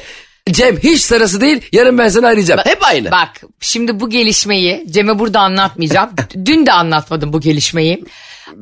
[0.53, 2.61] Cem hiç sırası değil yarın ben seni arayacağım.
[2.65, 3.11] Hep aynı.
[3.11, 3.29] Bak
[3.61, 6.11] şimdi bu gelişmeyi Cem'e burada anlatmayacağım.
[6.45, 8.05] Dün de anlatmadım bu gelişmeyi.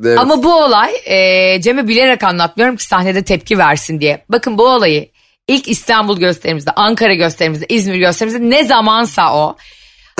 [0.03, 0.19] Evet.
[0.19, 4.25] Ama bu olay e, Cem'e bilerek anlatmıyorum ki sahnede tepki versin diye.
[4.29, 5.09] Bakın bu olayı
[5.47, 9.57] ilk İstanbul gösterimizde, Ankara gösterimizde, İzmir gösterimizde ne zamansa o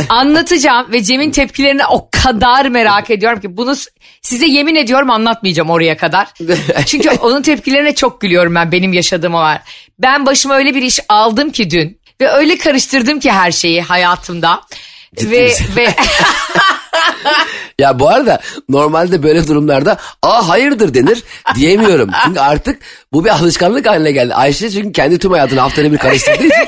[0.10, 3.76] anlatacağım ve Cem'in tepkilerini o kadar merak ediyorum ki bunu
[4.22, 6.28] size yemin ediyorum anlatmayacağım oraya kadar.
[6.86, 9.62] Çünkü onun tepkilerine çok gülüyorum ben benim yaşadığım var.
[10.00, 14.62] Ben başıma öyle bir iş aldım ki dün ve öyle karıştırdım ki her şeyi hayatımda.
[15.22, 15.66] ve misin?
[15.76, 15.88] ve
[17.80, 21.24] Ya bu arada normalde böyle durumlarda aa hayırdır denir
[21.56, 22.10] diyemiyorum.
[22.26, 22.82] Çünkü artık
[23.14, 24.34] bu bir alışkanlık haline geldi.
[24.34, 26.68] Ayşe çünkü kendi tüm hayatını haftada bir karıştırdığı için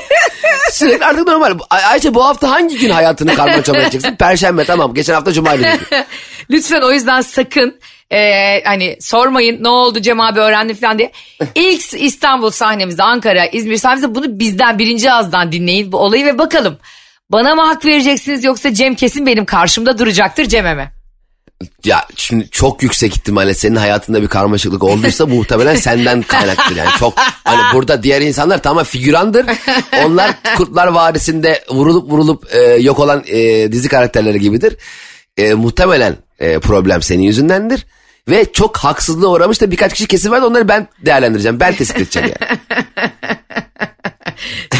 [0.70, 1.58] sürekli artık normal.
[1.70, 4.16] Ay- Ayşe bu hafta hangi gün hayatını karma çorba edeceksin?
[4.18, 5.66] Perşembe tamam geçen hafta cumaydı.
[6.50, 7.80] Lütfen o yüzden sakın
[8.12, 11.12] e, hani sormayın ne oldu Cem abi öğrendi falan diye.
[11.54, 16.78] İlk İstanbul sahnemizde Ankara İzmir sahnemizde bunu bizden birinci ağızdan dinleyin bu olayı ve bakalım.
[17.30, 20.90] Bana mı hak vereceksiniz yoksa Cem kesin benim karşımda duracaktır Cem'e mi?
[21.84, 26.76] Ya şimdi çok yüksek ihtimalle senin hayatında bir karmaşıklık olduysa muhtemelen senden kaynaktır.
[26.76, 29.46] Yani çok hani burada diğer insanlar tamam figürandır.
[30.04, 34.76] Onlar Kurtlar Vadisi'nde vurulup vurulup e, yok olan e, dizi karakterleri gibidir.
[35.36, 37.86] E, muhtemelen e, problem senin yüzündendir.
[38.28, 41.60] Ve çok haksızlığa uğramış da birkaç kişi kesin var onları ben değerlendireceğim.
[41.60, 42.58] Ben tespit edeceğim yani.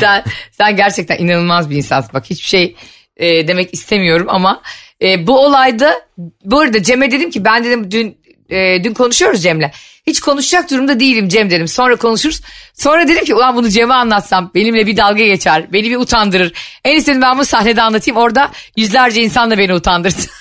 [0.00, 2.10] sen, sen gerçekten inanılmaz bir insansın.
[2.14, 2.76] Bak hiçbir şey
[3.16, 4.62] e, demek istemiyorum ama
[5.02, 6.00] e, bu olayda
[6.44, 9.70] bu arada Cem'e dedim ki ben dedim dün e, dün konuşuyoruz Cem'le.
[10.06, 11.68] Hiç konuşacak durumda değilim Cem dedim.
[11.68, 12.40] Sonra konuşuruz.
[12.74, 15.72] Sonra dedim ki ulan bunu Cem'e anlatsam benimle bir dalga geçer.
[15.72, 16.52] Beni bir utandırır.
[16.84, 18.16] En iyisi ben bunu sahnede anlatayım.
[18.20, 20.14] Orada yüzlerce insan da beni utandırır.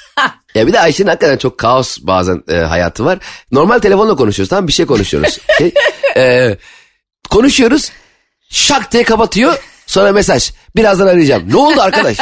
[0.56, 3.20] Ya bir de Ayşe'nin hakikaten çok kaos bazen e, hayatı var.
[3.52, 5.38] Normal telefonla konuşuyoruz tamam bir şey konuşuyoruz.
[5.58, 5.74] Şey,
[6.18, 6.58] e,
[7.30, 7.92] konuşuyoruz
[8.50, 9.58] şak diye kapatıyor
[9.90, 10.52] sonra mesaj.
[10.76, 11.44] Birazdan arayacağım.
[11.50, 12.18] Ne oldu arkadaş?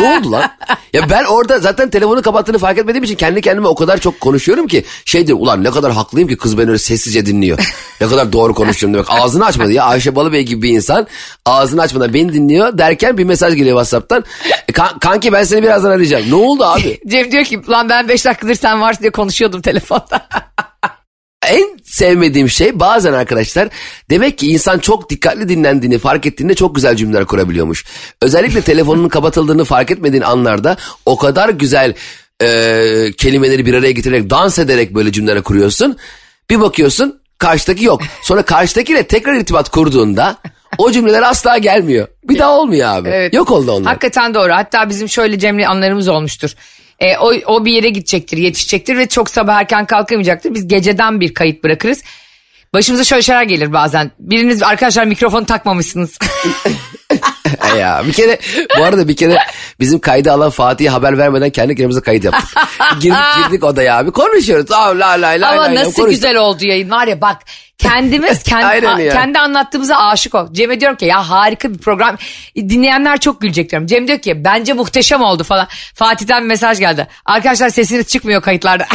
[0.00, 0.50] ne oldu lan?
[0.92, 4.66] Ya ben orada zaten telefonu kapattığını fark etmediğim için kendi kendime o kadar çok konuşuyorum
[4.66, 7.58] ki şey diyor ulan ne kadar haklıyım ki kız beni öyle sessizce dinliyor.
[8.00, 9.06] Ne kadar doğru konuşuyorum demek.
[9.10, 11.06] Ağzını açmadı ya Ayşe Balıbey gibi bir insan
[11.46, 14.24] ağzını açmadan beni dinliyor derken bir mesaj geliyor WhatsApp'tan.
[14.68, 16.30] E, kan- kanki ben seni birazdan arayacağım.
[16.30, 17.00] Ne oldu abi?
[17.06, 20.28] Cem diyor ki lan ben 5 dakikadır sen varsın diye konuşuyordum telefonda.
[21.48, 23.68] En sevmediğim şey bazen arkadaşlar
[24.10, 27.84] demek ki insan çok dikkatli dinlendiğini fark ettiğinde çok güzel cümleler kurabiliyormuş.
[28.22, 30.76] Özellikle telefonunun kapatıldığını fark etmediğin anlarda
[31.06, 31.94] o kadar güzel
[32.42, 32.46] e,
[33.18, 35.96] kelimeleri bir araya getirerek dans ederek böyle cümleler kuruyorsun.
[36.50, 38.02] Bir bakıyorsun karşıdaki yok.
[38.22, 40.36] Sonra karşıdakiyle tekrar irtibat kurduğunda
[40.78, 42.08] o cümleler asla gelmiyor.
[42.24, 43.08] Bir daha olmuyor abi.
[43.08, 43.34] Evet.
[43.34, 43.88] Yok oldu onlar.
[43.88, 44.52] Hakikaten doğru.
[44.52, 46.54] Hatta bizim şöyle Cem'le anlarımız olmuştur.
[46.98, 50.54] E, o, o bir yere gidecektir, yetişecektir ve çok sabah erken kalkamayacaktır.
[50.54, 52.02] Biz geceden bir kayıt bırakırız.
[52.74, 54.10] Başımıza şöyle şeyler gelir bazen.
[54.18, 56.18] Biriniz arkadaşlar mikrofonu takmamışsınız.
[57.78, 58.38] Ya bir kere
[58.78, 59.38] bu arada bir kere
[59.80, 62.48] bizim kaydı alan Fatih'e haber vermeden kendi kendimize kayıt yaptık.
[63.00, 64.72] girdik, girdik odaya abi konuşuyoruz.
[64.72, 66.08] Aa, la la la Ama la, nasıl konuştuk.
[66.08, 67.36] güzel oldu yayın var ya bak
[67.78, 70.48] kendimiz kendi, a- kendi anlattığımıza aşık ol.
[70.52, 72.16] Cem'e diyorum ki ya harika bir program
[72.56, 73.86] dinleyenler çok gülecek diyorum.
[73.86, 75.66] Cem diyor ki bence muhteşem oldu falan.
[75.94, 77.08] Fatih'ten mesaj geldi.
[77.24, 78.86] Arkadaşlar sesiniz çıkmıyor kayıtlarda.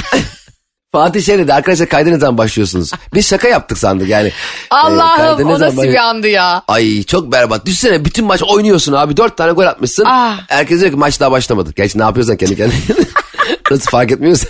[0.91, 2.91] Fatih dedi arkadaşlar kayda ne zaman başlıyorsunuz?
[3.13, 4.28] Biz şaka yaptık sandık yani.
[4.28, 4.32] Ee,
[4.71, 6.63] Allah'ım ne o nasıl baş- bir andı ya.
[6.67, 7.65] Ay çok berbat.
[7.65, 9.17] Düşünsene bütün maç oynuyorsun abi.
[9.17, 10.04] Dört tane gol atmışsın.
[10.08, 10.39] Ah.
[10.47, 11.73] Herkes diyor ki maç daha başlamadı.
[11.76, 12.80] Gerçi ne yapıyorsan kendi kendine.
[13.71, 14.50] Nasıl fark etmiyorsun?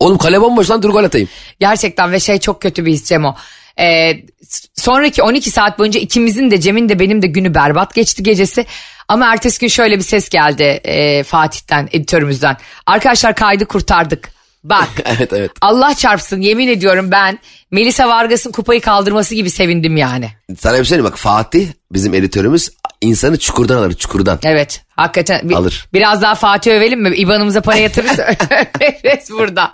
[0.00, 1.28] Oğlum kale bomboş lan dur gol atayım.
[1.60, 3.36] Gerçekten ve şey çok kötü bir his Cem o.
[3.80, 4.12] Ee,
[4.74, 8.66] sonraki 12 saat boyunca ikimizin de Cem'in de benim de günü berbat geçti gecesi.
[9.08, 12.56] Ama ertesi gün şöyle bir ses geldi e, Fatih'ten editörümüzden.
[12.86, 14.39] Arkadaşlar kaydı kurtardık.
[14.64, 15.50] Bak evet evet.
[15.60, 17.38] Allah çarpsın yemin ediyorum ben
[17.70, 20.30] Melisa Vargas'ın kupayı kaldırması gibi sevindim yani.
[20.58, 22.70] Sana bir şey söyleyeyim bak Fatih bizim editörümüz
[23.00, 24.38] insanı çukurdan alır çukurdan.
[24.42, 25.88] Evet hakikaten bir- Alır.
[25.92, 27.16] biraz daha Fatih övelim mi?
[27.16, 28.18] İban'ımıza para yatırırız
[28.80, 29.72] överiz burada.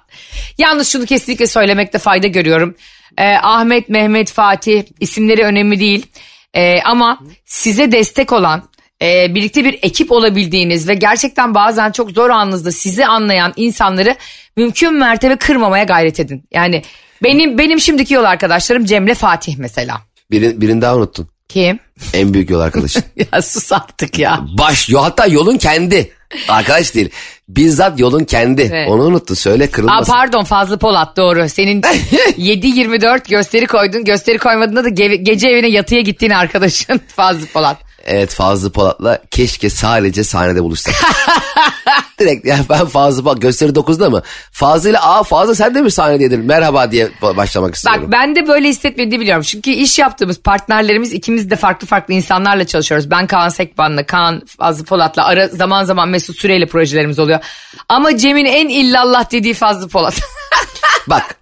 [0.58, 2.74] Yalnız şunu kesinlikle söylemekte fayda görüyorum.
[3.18, 6.06] Ee, Ahmet, Mehmet, Fatih isimleri önemli değil.
[6.54, 8.62] Ee, ama size destek olan
[9.02, 14.16] e, birlikte bir ekip olabildiğiniz ve gerçekten bazen çok zor anınızda sizi anlayan insanları
[14.56, 16.44] mümkün mertebe kırmamaya gayret edin.
[16.52, 16.82] Yani
[17.22, 20.00] benim benim şimdiki yol arkadaşlarım Cem'le Fatih mesela.
[20.30, 21.28] Birini, birini daha unuttun.
[21.48, 21.78] Kim?
[22.14, 23.02] En büyük yol arkadaşın.
[23.32, 24.40] ya sus artık ya.
[24.58, 26.12] Baş hatta yolun kendi.
[26.48, 27.10] Arkadaş değil.
[27.48, 28.62] Bizzat yolun kendi.
[28.62, 28.88] Evet.
[28.90, 29.36] Onu unuttu.
[29.36, 30.12] Söyle Aa, kırılmasın.
[30.12, 31.48] pardon Fazlı Polat doğru.
[31.48, 31.80] Senin
[32.38, 34.04] 7-24 gösteri koydun.
[34.04, 37.85] Gösteri koymadığında da ge- gece evine yatıya gittiğin arkadaşın Fazlı Polat.
[38.06, 40.94] Evet Fazlı Polat'la keşke sadece sahnede buluşsak.
[42.20, 44.22] Direkt ya ben Fazlı Polat gösteri 9'da mı?
[44.52, 46.40] Fazlı ile aa Fazlı sen de mi sahnedeydin?
[46.40, 48.02] Merhaba diye başlamak istiyorum.
[48.02, 49.42] Bak ben de böyle hissetmediğini biliyorum.
[49.42, 53.10] Çünkü iş yaptığımız partnerlerimiz ikimiz de farklı farklı insanlarla çalışıyoruz.
[53.10, 57.40] Ben Kaan Sekban'la, Kaan Fazlı Polat'la ara, zaman zaman Mesut Süreyle projelerimiz oluyor.
[57.88, 60.20] Ama Cem'in en illallah dediği Fazlı Polat.
[61.06, 61.36] Bak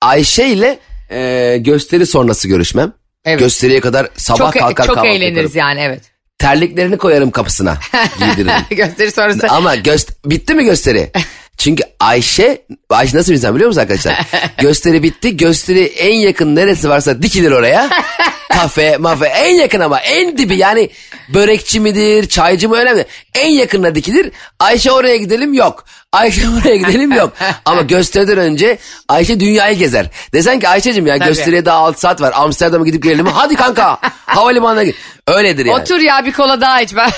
[0.00, 0.78] Ayşe ile
[1.10, 2.92] e, gösteri sonrası görüşmem.
[3.24, 3.38] Evet.
[3.38, 5.78] Gösteriye kadar sabah çok kalkar çok eğleniriz yaparım.
[5.78, 6.09] yani evet.
[6.40, 7.78] Terliklerini koyarım kapısına.
[8.18, 8.52] Giydiririm.
[8.70, 9.48] Gösteri sonrası.
[9.48, 11.10] Ama göst bitti mi gösteri?
[11.60, 14.26] Çünkü Ayşe, Ayşe nasıl bir insan biliyor musun arkadaşlar?
[14.58, 15.36] gösteri bitti.
[15.36, 17.88] Gösteri en yakın neresi varsa dikilir oraya.
[18.52, 20.90] Kafe, mafe en yakın ama en dibi yani
[21.28, 23.06] börekçi midir, çaycı mı önemli.
[23.34, 24.30] En yakınına dikilir.
[24.60, 25.84] Ayşe oraya gidelim yok.
[26.12, 27.32] Ayşe oraya gidelim yok.
[27.64, 30.06] Ama gösteriden önce Ayşe dünyayı gezer.
[30.32, 31.28] Desen ki Ayşe'cim ya Tabii.
[31.28, 32.32] gösteriye daha 6 saat var.
[32.36, 33.32] Amsterdam'a gidip gelelim mi?
[33.34, 34.96] Hadi kanka havalimanına git.
[35.26, 35.82] Öyledir yani.
[35.82, 37.10] Otur ya bir kola daha iç ben.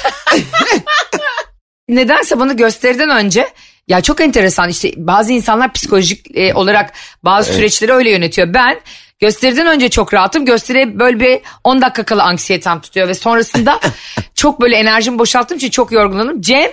[1.89, 3.49] Nedense bana gösteriden önce
[3.89, 6.93] ya çok enteresan işte bazı insanlar psikolojik e, olarak
[7.23, 8.55] bazı süreçleri öyle yönetiyor.
[8.55, 8.81] Ben
[9.21, 10.45] gösteriden önce çok rahatım.
[10.45, 13.81] Gösteriye böyle bir 10 dakika kala anksiyetem tutuyor ve sonrasında
[14.35, 16.41] çok böyle enerjimi boşalttığım için çok yorgunlanım.
[16.41, 16.71] Cem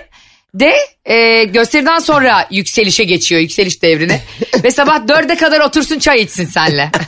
[0.54, 4.20] de e, gösteriden sonra yükselişe geçiyor yükseliş devrine
[4.64, 6.90] ve sabah dörde kadar otursun çay içsin senle.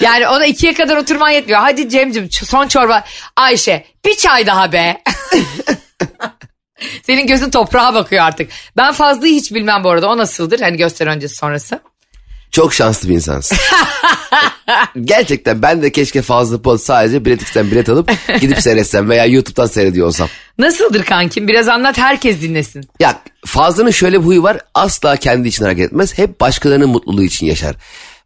[0.00, 1.60] Yani ona ikiye kadar oturman yetmiyor.
[1.60, 3.04] Hadi Cem'cim son çorba.
[3.36, 5.02] Ayşe bir çay daha be.
[7.06, 8.50] Senin gözün toprağa bakıyor artık.
[8.76, 10.08] Ben fazlayı hiç bilmem bu arada.
[10.08, 10.60] O nasıldır?
[10.60, 11.80] Hani gösteri öncesi sonrası.
[12.50, 13.58] Çok şanslı bir insansın.
[15.04, 20.06] Gerçekten ben de keşke fazla Polat sadece biletix'ten bilet alıp gidip seyretsem veya YouTube'dan seyrediyor
[20.06, 20.28] olsam.
[20.58, 21.48] Nasıldır kankim?
[21.48, 22.84] Biraz anlat herkes dinlesin.
[23.00, 24.58] Ya Fazlı'nın şöyle bir huyu var.
[24.74, 26.18] Asla kendi için hareket etmez.
[26.18, 27.76] Hep başkalarının mutluluğu için yaşar.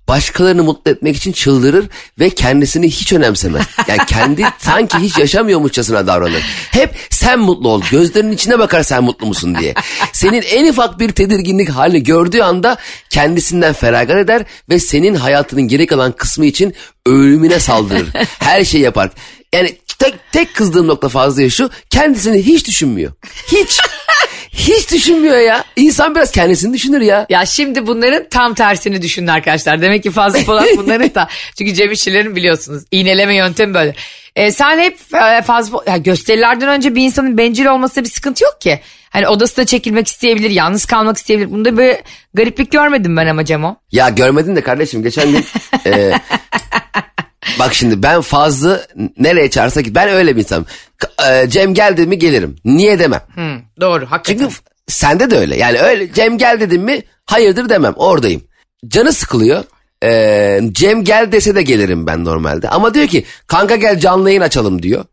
[0.09, 1.87] Başkalarını mutlu etmek için çıldırır
[2.19, 3.67] ve kendisini hiç önemsemez.
[3.89, 6.43] Yani kendi sanki hiç yaşamıyormuşçasına davranır.
[6.71, 7.83] Hep sen mutlu ol.
[7.91, 9.75] Gözlerinin içine bakar sen mutlu musun diye.
[10.13, 12.77] Senin en ufak bir tedirginlik halini gördüğü anda
[13.11, 16.75] kendisinden feragat eder ve senin hayatının geri kalan kısmı için
[17.07, 18.09] ölümüne saldırır.
[18.39, 19.11] Her şey yapar.
[19.55, 23.13] Yani tek, tek kızdığım nokta fazla şu kendisini hiç düşünmüyor.
[23.53, 23.81] Hiç.
[24.57, 25.65] Hiç düşünmüyor ya.
[25.77, 27.27] İnsan biraz kendisini düşünür ya.
[27.29, 29.83] Ya şimdi bunların tam tersini düşünün arkadaşlar.
[29.83, 31.29] Demek ki fazla Polat bunların da.
[31.59, 33.95] Çünkü Cem İşçilerin biliyorsunuz iğneleme yöntemi böyle.
[34.37, 38.61] E, sen hep e, fazla ya gösterilerden önce bir insanın bencil olmasında bir sıkıntı yok
[38.61, 38.81] ki.
[39.11, 41.51] Hani odasında çekilmek isteyebilir, yalnız kalmak isteyebilir.
[41.51, 41.97] Bunda bir
[42.35, 43.77] gariplik görmedim ben ama Cemo.
[43.93, 45.45] Ya görmedin de kardeşim geçen gün
[45.87, 46.13] e,
[47.59, 48.87] bak şimdi ben fazla
[49.19, 50.67] nereye çağırsa git ben öyle bir insanım.
[51.31, 52.57] E, Cem geldi mi gelirim.
[52.65, 53.23] Niye demem.
[53.35, 54.39] Hı, doğru hakikaten.
[54.49, 54.55] Çünkü
[54.87, 55.57] sende de öyle.
[55.57, 58.43] Yani öyle Cem gel dedim mi hayırdır demem oradayım.
[58.89, 59.65] Canı sıkılıyor.
[60.03, 62.69] Ee, Cem gel dese de gelirim ben normalde.
[62.69, 65.05] Ama diyor ki kanka gel canlı yayın açalım diyor.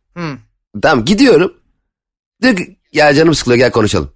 [0.82, 1.54] Tamam gidiyorum.
[2.42, 4.12] Diyor ki ya canım sıkılıyor gel konuşalım.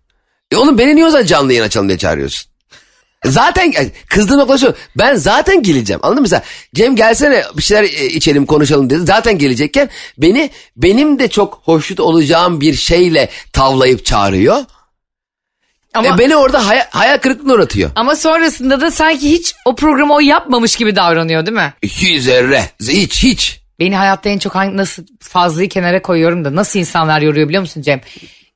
[0.51, 2.51] E oğlum beni niye o zaman canlı yayın açalım diye çağırıyorsun?
[3.25, 4.75] Zaten yani kızdığım nokta şu.
[4.95, 5.99] Ben zaten geleceğim.
[6.03, 6.21] Anladın mı?
[6.21, 6.43] Mesela
[6.75, 9.05] Cem gelsene bir şeyler e, içelim konuşalım dedi.
[9.05, 14.65] Zaten gelecekken beni benim de çok hoşnut olacağım bir şeyle tavlayıp çağırıyor.
[15.93, 17.91] Ama, E beni orada hay- hayal kırıklığına uğratıyor.
[17.95, 21.73] ama sonrasında da sanki hiç o programı o yapmamış gibi davranıyor değil mi?
[21.83, 22.63] Hiç zerre.
[22.81, 23.61] Hiç hiç.
[23.79, 27.81] Beni hayatta en çok hangi, nasıl fazlayı kenara koyuyorum da nasıl insanlar yoruyor biliyor musun
[27.81, 28.01] Cem?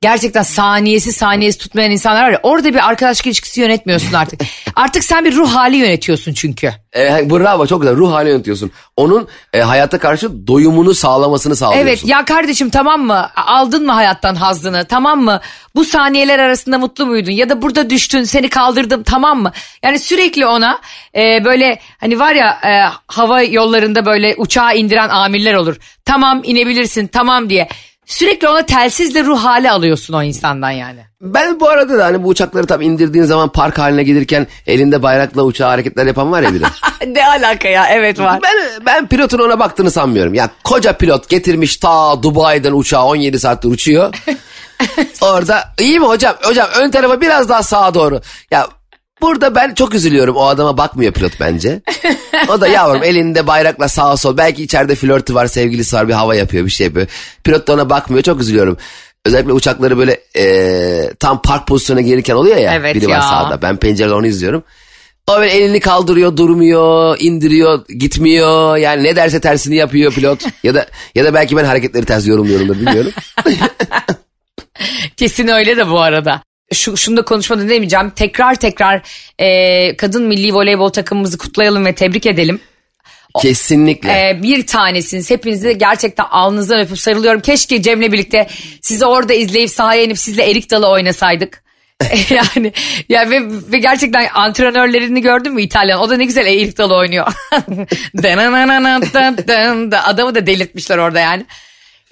[0.02, 4.42] Gerçekten saniyesi saniyesi tutmayan insanlar var ya orada bir arkadaşlık ilişkisi yönetmiyorsun artık.
[4.76, 6.74] artık sen bir ruh hali yönetiyorsun çünkü.
[6.96, 8.72] E, bravo çok güzel ruh hali yönetiyorsun.
[8.98, 11.88] Onun e, hayata karşı doyumunu sağlamasını sağlıyorsun.
[11.88, 15.42] Evet ya kardeşim tamam mı aldın mı hayattan hazzını tamam mı
[15.76, 19.52] bu saniyeler arasında mutlu muydun ya da burada düştün seni kaldırdım tamam mı
[19.84, 20.80] yani sürekli ona
[21.16, 22.72] e, böyle hani var ya e,
[23.08, 27.68] hava yollarında böyle uçağı indiren amirler olur tamam inebilirsin tamam diye
[28.06, 31.00] sürekli ona telsizle ruh hali alıyorsun o insandan yani.
[31.22, 35.44] Ben bu arada da hani bu uçakları tam indirdiğin zaman park haline gelirken elinde bayrakla
[35.44, 36.66] uçağa hareketler yapan var ya bir de.
[37.08, 38.40] ne alaka ya evet var.
[38.44, 40.34] ben, ben pilotun ona baktığını sanmıyorum.
[40.34, 44.14] Ya koca pilot getirmiş ta Dubai'den uçağı 17 saattir uçuyor.
[45.22, 46.36] Orada iyi mi hocam?
[46.44, 48.22] Hocam ön tarafa biraz daha sağa doğru.
[48.52, 48.68] Ya
[49.22, 50.36] burada ben çok üzülüyorum.
[50.36, 51.82] O adama bakmıyor pilot bence.
[52.50, 54.38] O da yavrum elinde bayrakla sağa sol.
[54.38, 57.08] Belki içeride flörtü var, sevgilisi var, bir hava yapıyor, bir şey yapıyor.
[57.44, 58.24] Pilot da ona bakmıyor.
[58.24, 58.78] Çok üzülüyorum.
[59.26, 62.74] Özellikle uçakları böyle eee, tam park pozisyonuna gelirken oluyor ya.
[62.74, 63.22] Evet biri var ya.
[63.22, 63.62] sağda.
[63.62, 64.64] Ben pencereden onu izliyorum.
[65.28, 68.78] O böyle elini kaldırıyor, durmuyor, indiriyor, gitmiyor.
[68.78, 70.40] Yani ne derse tersini yapıyor pilot.
[70.64, 73.12] ya da ya da belki ben hareketleri ters yorumluyorumdur bilmiyorum.
[75.18, 76.42] Kesin öyle de bu arada.
[76.74, 78.10] Şu, şunu da konuşmadan demeyeceğim.
[78.10, 79.02] Tekrar tekrar
[79.40, 82.60] e, kadın milli voleybol takımımızı kutlayalım ve tebrik edelim.
[83.40, 84.10] Kesinlikle.
[84.12, 85.30] Ee, bir tanesiniz.
[85.30, 87.42] Hepinizi gerçekten alnınızdan öpüp sarılıyorum.
[87.42, 88.48] Keşke Cem'le birlikte
[88.82, 91.64] sizi orada izleyip sahaya inip sizle erik dalı oynasaydık.
[92.30, 92.74] yani
[93.10, 96.00] ya ve, ve gerçekten antrenörlerini gördün mü İtalyan?
[96.00, 97.28] O da ne güzel erik dalı oynuyor.
[100.06, 101.46] Adamı da delirtmişler orada yani.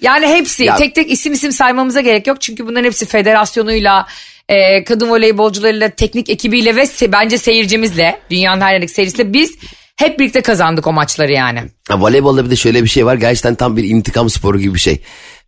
[0.00, 2.40] Yani hepsi Ya- tek tek isim isim saymamıza gerek yok.
[2.40, 4.06] Çünkü bunların hepsi federasyonuyla,
[4.50, 9.50] e, kadın voleybolcularıyla, teknik ekibiyle ve se- bence seyircimizle, dünyanın her yerindeki seyircisiyle biz
[9.96, 11.62] hep birlikte kazandık o maçları yani.
[11.88, 13.14] Ha, voleybolda bir de şöyle bir şey var.
[13.14, 15.00] Gerçekten tam bir intikam sporu gibi bir şey.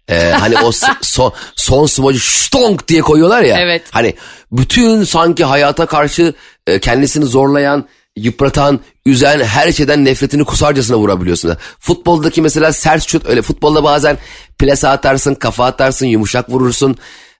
[0.08, 3.60] Ee, hani o son, son smacı ştonk diye koyuyorlar ya.
[3.60, 3.82] Evet.
[3.90, 4.14] Hani
[4.52, 6.34] bütün sanki hayata karşı
[6.66, 11.56] e, kendisini zorlayan, yıpratan, üzen her şeyden nefretini kusarcasına vurabiliyorsun.
[11.78, 13.42] Futboldaki mesela sert şut öyle.
[13.42, 14.18] Futbolda bazen
[14.58, 16.96] plase atarsın, kafa atarsın, yumuşak vurursun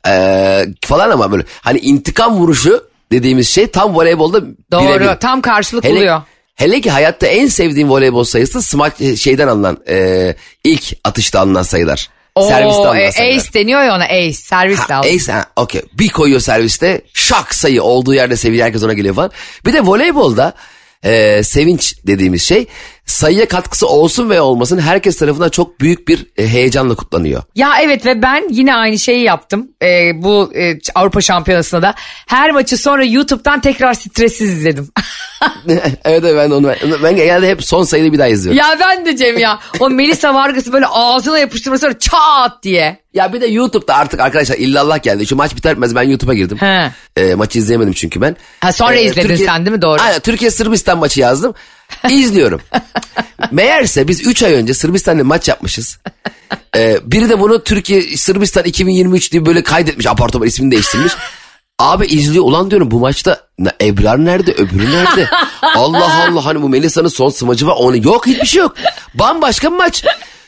[0.08, 4.40] ee, falan ama böyle hani intikam vuruşu dediğimiz şey tam voleybolda
[4.72, 5.20] Doğru birebir.
[5.20, 6.22] tam karşılık Hele, buluyor.
[6.54, 10.34] hele ki hayatta en sevdiğim voleybol sayısı smaç şeyden alınan e,
[10.64, 12.08] ilk atışta alınan sayılar.
[12.38, 13.36] serviste Oo, alınan e, sayılar.
[13.42, 15.82] ace deniyor ya ona ace servis de ace ha, okey.
[15.92, 19.30] Bir koyuyor serviste şak sayı olduğu yerde seviye herkes ona geliyor falan.
[19.66, 20.54] Bir de voleybolda
[21.02, 22.66] e, sevinç dediğimiz şey
[23.06, 27.42] sayıya katkısı olsun ve olmasın herkes tarafından çok büyük bir e, heyecanla kutlanıyor.
[27.54, 31.94] Ya evet ve ben yine aynı şeyi yaptım Ee, bu e, Avrupa Şampiyonası'nda da.
[32.26, 34.88] Her maçı sonra YouTube'dan tekrar stressiz izledim.
[35.68, 38.58] evet evet ben onu ben, genelde hep son sayıyı bir daha izliyorum.
[38.58, 39.58] ya ben de Cem ya.
[39.80, 43.02] O Melisa Vargas'ı böyle ağzına yapıştırma sonra çat diye.
[43.14, 45.26] Ya bir de YouTube'da artık arkadaşlar illallah geldi.
[45.26, 46.58] Şu maç biter bitmez ben YouTube'a girdim.
[46.58, 46.90] He.
[47.16, 48.36] E, maçı izleyemedim çünkü ben.
[48.60, 49.82] Ha, sonra izledin sen değil mi?
[49.82, 50.00] Doğru.
[50.02, 51.54] Aynen Türkiye Sırbistan maçı yazdım.
[52.10, 52.60] İzliyorum.
[53.50, 55.98] Meğerse biz 3 ay önce Sırbistan'la maç yapmışız.
[56.76, 61.12] Ee, biri de bunu Türkiye Sırbistan 2023 diye böyle kaydetmiş apar topar ismini değiştirmiş.
[61.78, 63.41] Abi izliyor ulan diyorum bu maçta
[63.82, 65.28] Ebrar nerede öbürü nerede?
[65.62, 68.74] Allah Allah hani bu Melisa'nın son smacı var onu yok hiçbir şey yok.
[69.14, 70.04] Bambaşka bir maç.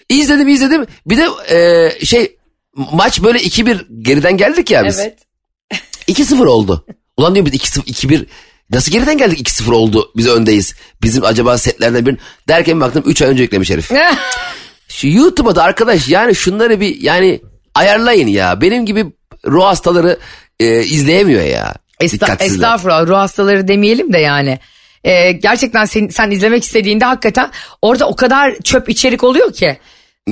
[0.08, 2.36] İzledim izledim bir de e, şey
[2.74, 4.98] maç böyle 2-1 geriden geldik ya biz.
[5.00, 5.18] Evet.
[6.08, 6.86] 2-0 oldu.
[7.16, 8.26] Ulan diyor biz 2-0 2-1
[8.70, 10.74] nasıl geriden geldik 2-0 oldu biz öndeyiz.
[11.02, 13.90] Bizim acaba setlerden bir derken baktım 3 ay önce yüklemiş herif.
[14.88, 17.40] Şu YouTube'a da arkadaş yani şunları bir yani
[17.74, 18.60] ayarlayın ya.
[18.60, 19.06] Benim gibi
[19.46, 20.18] ruh hastaları
[20.60, 21.74] e, izleyemiyor ya.
[22.00, 24.58] Esta- estağfurullah ruh hastaları demeyelim de yani.
[25.04, 27.50] Ee, gerçekten sen, sen izlemek istediğinde hakikaten
[27.82, 29.78] orada o kadar çöp içerik oluyor ki.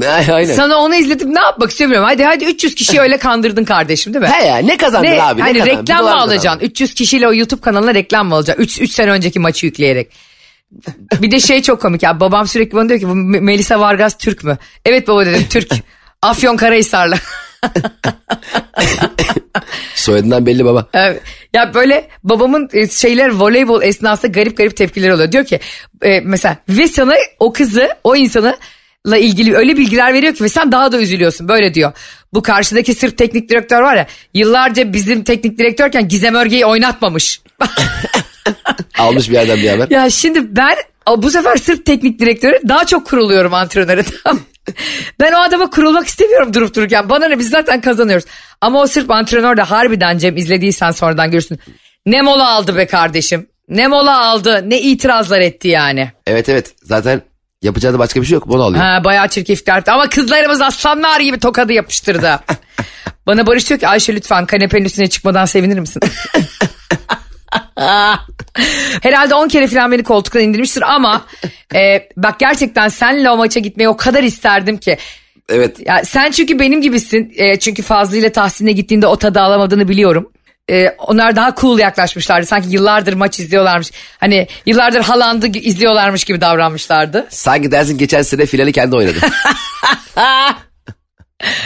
[0.06, 0.54] Ay, Aynen.
[0.54, 2.06] Sana onu izletip ne yapmak istemiyorum.
[2.08, 4.30] Hadi hadi 300 kişiyi öyle kandırdın kardeşim değil mi?
[4.30, 5.40] He ya ne kazandın Ne, abi?
[5.40, 5.80] ne hani kazandın?
[5.82, 6.48] Reklam mı alacaksın?
[6.48, 6.64] kazandın?
[6.66, 8.62] 300 kişiyle o YouTube kanalına reklam mı alacaksın?
[8.62, 10.10] 3 3 sene önceki maçı yükleyerek.
[11.22, 12.20] Bir de şey çok komik ya.
[12.20, 14.58] Babam sürekli bana diyor ki bu Me- Melisa Vargas Türk mü?
[14.84, 15.72] Evet baba dedim Türk.
[16.22, 17.14] Afyon Karahisarlı.
[19.94, 20.86] Soyadından belli baba.
[20.94, 21.22] Evet.
[21.54, 25.32] Ya böyle babamın e, şeyler voleybol esnasında garip garip tepkileri oluyor.
[25.32, 25.60] Diyor ki
[26.02, 28.56] e, mesela ve sana o kızı o insanı
[29.06, 31.92] la ilgili öyle bilgiler veriyor ki ve sen daha da üzülüyorsun böyle diyor.
[32.34, 37.40] Bu karşıdaki Sırp teknik direktör var ya yıllarca bizim teknik direktörken Gizem Örge'yi oynatmamış.
[38.98, 39.90] Almış bir yerden bir haber.
[39.90, 40.76] ya şimdi ben
[41.18, 43.66] bu sefer Sırp teknik direktörü daha çok kuruluyorum mı?
[45.20, 47.08] Ben o adama kurulmak istemiyorum durup dururken.
[47.08, 48.26] Bana ne biz zaten kazanıyoruz.
[48.60, 51.58] Ama o Sırp antrenör de harbiden Cem izlediysen sonradan görürsün.
[52.06, 53.46] Ne mola aldı be kardeşim.
[53.68, 56.12] Ne mola aldı ne itirazlar etti yani.
[56.26, 57.22] Evet evet zaten
[57.62, 58.48] yapacağı da başka bir şey yok.
[58.48, 58.84] Bunu alıyor.
[58.84, 59.90] Ha, bayağı çirkeflikler etti.
[59.90, 62.40] Ama kızlarımız aslanlar gibi tokadı yapıştırdı.
[63.26, 66.02] Bana Barış diyor ki Ayşe lütfen kanepenin üstüne çıkmadan sevinir misin?
[69.02, 71.26] Herhalde 10 kere falan beni koltuktan indirmiştir ama
[71.74, 74.98] e, bak gerçekten senle o maça gitmeyi o kadar isterdim ki.
[75.48, 75.76] Evet.
[75.86, 77.32] Ya sen çünkü benim gibisin.
[77.36, 80.32] E, çünkü Fazlı ile Tahsin'e gittiğinde o tadı alamadığını biliyorum.
[80.70, 82.46] E, onlar daha cool yaklaşmışlardı.
[82.46, 83.90] Sanki yıllardır maç izliyorlarmış.
[84.20, 87.26] Hani yıllardır Haaland'ı izliyorlarmış gibi davranmışlardı.
[87.30, 89.18] Sanki dersin geçen sene finali kendi oynadı.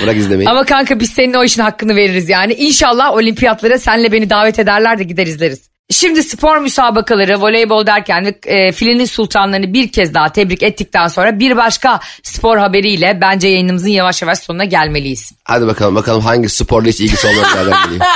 [0.03, 0.49] Bırak izlemeyi.
[0.49, 2.55] Ama kanka biz senin o işin hakkını veririz yani.
[2.55, 5.76] İnşallah olimpiyatlara senle beni davet ederler de gider izleriz.
[5.91, 11.57] Şimdi spor müsabakaları, voleybol derken e, filenin sultanlarını bir kez daha tebrik ettikten sonra bir
[11.57, 15.33] başka spor haberiyle bence yayınımızın yavaş yavaş sonuna gelmeliyiz.
[15.45, 18.07] Hadi bakalım bakalım hangi sporla hiç ilgisi olmayan geliyor.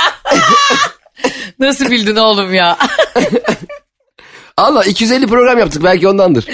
[1.59, 2.77] Nasıl bildin oğlum ya?
[4.57, 6.45] Allah 250 program yaptık belki ondandır.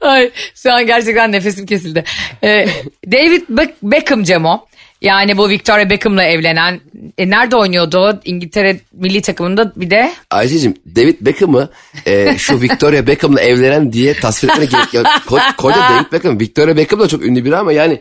[0.00, 2.04] Ay, şu an gerçekten nefesim kesildi.
[2.44, 2.68] Ee,
[3.12, 4.66] David Beck- Beckham Cemo.
[5.02, 6.80] Yani bu Victoria Beckham'la evlenen.
[7.18, 8.20] E, nerede oynuyordu?
[8.24, 10.12] İngiltere milli takımında bir de.
[10.30, 11.70] Ayşe'cim David Beckham'ı
[12.06, 15.06] e, şu Victoria Beckham'la evlenen diye tasvir etmene gerek yok.
[15.06, 16.40] Ko- koca David Beckham.
[16.40, 18.00] Victoria Beckham da çok ünlü biri ama yani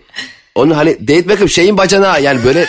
[0.56, 2.66] onun hani David Beckham şeyin bacanağı yani böyle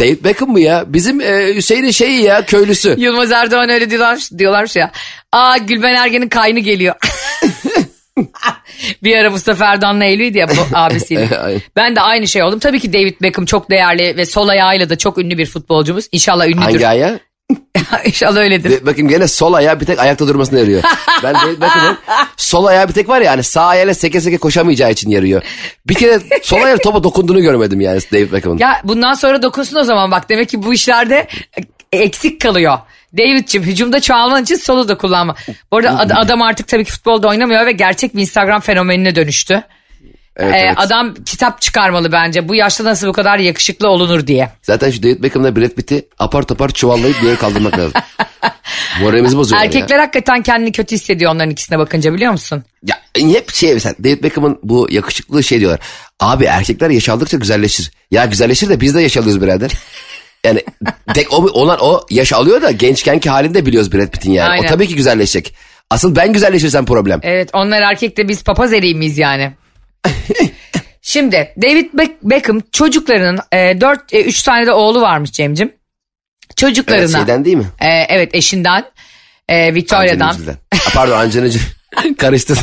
[0.00, 0.84] David Beckham mı ya?
[0.86, 2.94] Bizim e, Hüseyin'in şeyi ya köylüsü.
[2.98, 4.90] Yılmaz Erdoğan öyle diyorlarmış, diyorlarmış ya.
[5.32, 6.94] Aa Gülben Ergen'in kaynı geliyor.
[9.02, 11.28] bir ara Mustafa Erdoğan'la evliydi ya bu abisiyle.
[11.76, 12.58] Ben de aynı şey oldum.
[12.58, 16.08] Tabii ki David Beckham çok değerli ve sol ayağıyla da çok ünlü bir futbolcumuz.
[16.12, 16.60] İnşallah ünlüdür.
[16.62, 17.20] Hangi ayağı?
[18.04, 18.70] İnşallah öyledir.
[18.70, 20.82] David Beckham gene sol ayağı bir tek ayakta durmasına yarıyor.
[21.22, 21.98] Ben David Beckham'ın
[22.36, 25.42] sol ayağı bir tek var ya hani sağ ayağıyla seke seke koşamayacağı için yarıyor.
[25.86, 28.58] Bir kere sol ayağı topa dokunduğunu görmedim yani David Beckham'ın.
[28.58, 31.26] Ya bundan sonra dokunsun o zaman bak demek ki bu işlerde
[31.92, 32.78] eksik kalıyor.
[33.18, 35.34] David'cim hücumda çoğalman için solu da kullanma.
[35.72, 39.62] Bu arada ad- adam artık tabii ki futbolda oynamıyor ve gerçek bir Instagram fenomenine dönüştü.
[40.36, 40.74] Evet, Ee, evet.
[40.76, 44.48] Adam kitap çıkarmalı bence bu yaşta nasıl bu kadar yakışıklı olunur diye.
[44.62, 47.92] Zaten şu David Beckham'la Brad Pitt'i apar topar çuvallayıp yere kaldırmak lazım.
[49.00, 52.64] Moralimizi bozuyorlar Erkekler hakikaten kendini kötü hissediyor onların ikisine bakınca biliyor musun?
[52.86, 52.96] ya.
[53.18, 55.80] Ya hep şey mesela David Beckham'ın bu yakışıklılığı şey diyorlar.
[56.20, 57.90] Abi erkekler yaş aldıkça güzelleşir.
[58.10, 59.70] Ya güzelleşir de biz de yaş alıyoruz birader.
[60.44, 60.64] Yani
[61.14, 64.50] tek o, olan o yaş alıyor da gençkenki halini de biliyoruz Brad Pitt'in yani.
[64.50, 64.64] Aynen.
[64.64, 65.54] O tabii ki güzelleşecek.
[65.90, 67.20] Asıl ben güzelleşirsem problem.
[67.22, 69.52] Evet onlar erkek de biz papaz eriği miyiz yani?
[71.02, 75.72] Şimdi David Beck- Beckham çocuklarının e, 4 3 tane de oğlu varmış Cem'cim.
[76.56, 77.66] Çocuklarına Evet, şeyden değil mi?
[77.80, 78.84] e, evet eşinden
[79.48, 80.28] e, Victoria'dan.
[80.28, 80.54] Angelina
[80.94, 81.60] Pardon Angelina.
[82.18, 82.54] Karıştı.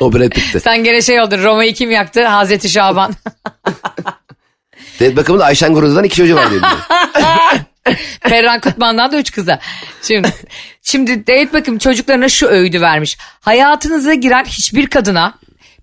[0.00, 0.60] o Brad Pitt'ti.
[0.60, 2.26] Sen gene şey oldun Roma'yı kim yaktı?
[2.26, 3.14] Hazreti Şaban.
[5.00, 6.78] David Beckham'ın da Ayşen Guru'dan iki çocuğu var biliyorum.
[8.20, 9.58] Ferran Kutman'dan da üç kıza.
[10.02, 10.34] Şimdi,
[10.82, 13.18] şimdi David Beckham çocuklarına şu öğüdü vermiş.
[13.40, 15.34] Hayatınıza giren hiçbir kadına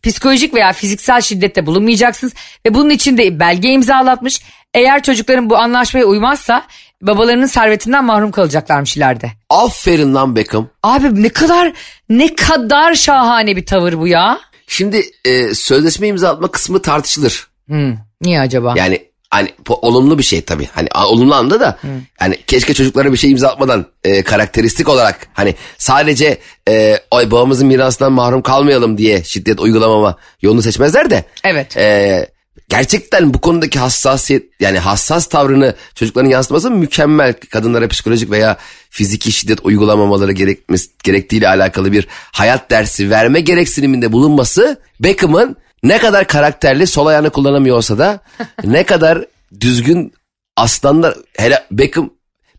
[0.04, 2.34] psikolojik veya fiziksel şiddette bulunmayacaksınız.
[2.66, 4.42] Ve bunun için de belge imzalatmış.
[4.74, 6.64] Eğer çocukların bu anlaşmaya uymazsa
[7.02, 9.32] babalarının servetinden mahrum kalacaklarmış ileride.
[9.50, 10.70] Aferin lan Beckham.
[10.84, 11.74] Abi ne kadar
[12.10, 14.40] ne kadar şahane bir tavır bu ya.
[14.68, 17.48] Şimdi e, sözleşme imzalatma kısmı tartışılır.
[17.68, 18.74] Hmm, niye acaba?
[18.78, 19.00] Yani
[19.30, 20.70] hani olumlu bir şey tabii.
[20.72, 21.78] Hani olumlu anda da
[22.20, 26.38] hani keşke çocuklara bir şey imzalatmadan e, karakteristik olarak hani sadece
[26.70, 31.24] e, ay babamızın mirasından mahrum kalmayalım diye şiddet uygulamama yolunu seçmezler de.
[31.44, 31.78] Evet.
[31.78, 32.28] e,
[32.70, 37.34] gerçekten bu konudaki hassasiyet yani hassas tavrını çocukların yansıtması mükemmel.
[37.34, 38.58] Kadınlara psikolojik veya
[38.90, 46.28] fiziki şiddet uygulamamaları gerekmesi, gerektiğiyle alakalı bir hayat dersi verme gereksiniminde bulunması Beckham'ın ne kadar
[46.28, 48.20] karakterli sol ayağını kullanamıyor olsa da
[48.64, 49.26] ne kadar
[49.62, 50.14] düzgün
[50.58, 52.10] aslanlar hele Beckham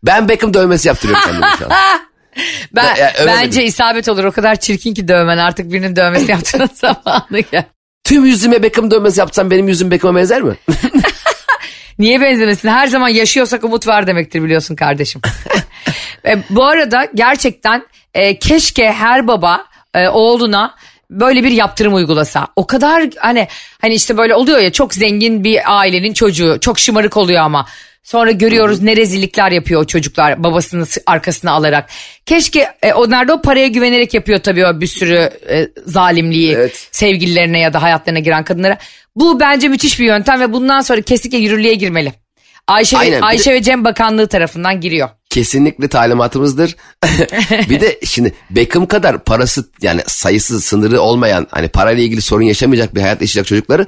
[0.03, 1.71] ben Beckham dövmesi yaptırıyorum kendime şu an.
[2.71, 4.23] Ben, Ya, öyle bence isabet olur.
[4.23, 7.63] O kadar çirkin ki dövmen artık birinin dövmesi yaptığın zamanı gel.
[8.03, 10.55] Tüm yüzüme Beckham dövmesi yapsam benim yüzüm Beckham'a benzer mi?
[11.99, 12.69] Niye benzemesin?
[12.69, 15.21] Her zaman yaşıyorsak umut var demektir biliyorsun kardeşim.
[16.25, 20.75] E, bu arada gerçekten e, keşke her baba e, oğluna
[21.09, 22.47] böyle bir yaptırım uygulasa.
[22.55, 23.47] O kadar hani
[23.81, 27.65] hani işte böyle oluyor ya çok zengin bir ailenin çocuğu çok şımarık oluyor ama.
[28.03, 31.89] Sonra görüyoruz ne rezillikler yapıyor o çocuklar babasını arkasına alarak.
[32.25, 36.87] Keşke e, onlar da o paraya güvenerek yapıyor tabii o bir sürü e, zalimliği Evet.
[36.91, 38.77] sevgililerine ya da hayatlarına giren kadınlara.
[39.15, 42.13] Bu bence müthiş bir yöntem ve bundan sonra kesinlikle yürürlüğe girmeli.
[42.67, 43.21] Ayşe, Aynen.
[43.21, 45.09] Ayşe ve Cem Bakanlığı tarafından giriyor.
[45.29, 46.75] Kesinlikle talimatımızdır.
[47.69, 52.95] bir de şimdi Beckham kadar parası yani sayısı sınırı olmayan hani parayla ilgili sorun yaşamayacak
[52.95, 53.87] bir hayat yaşayacak çocukları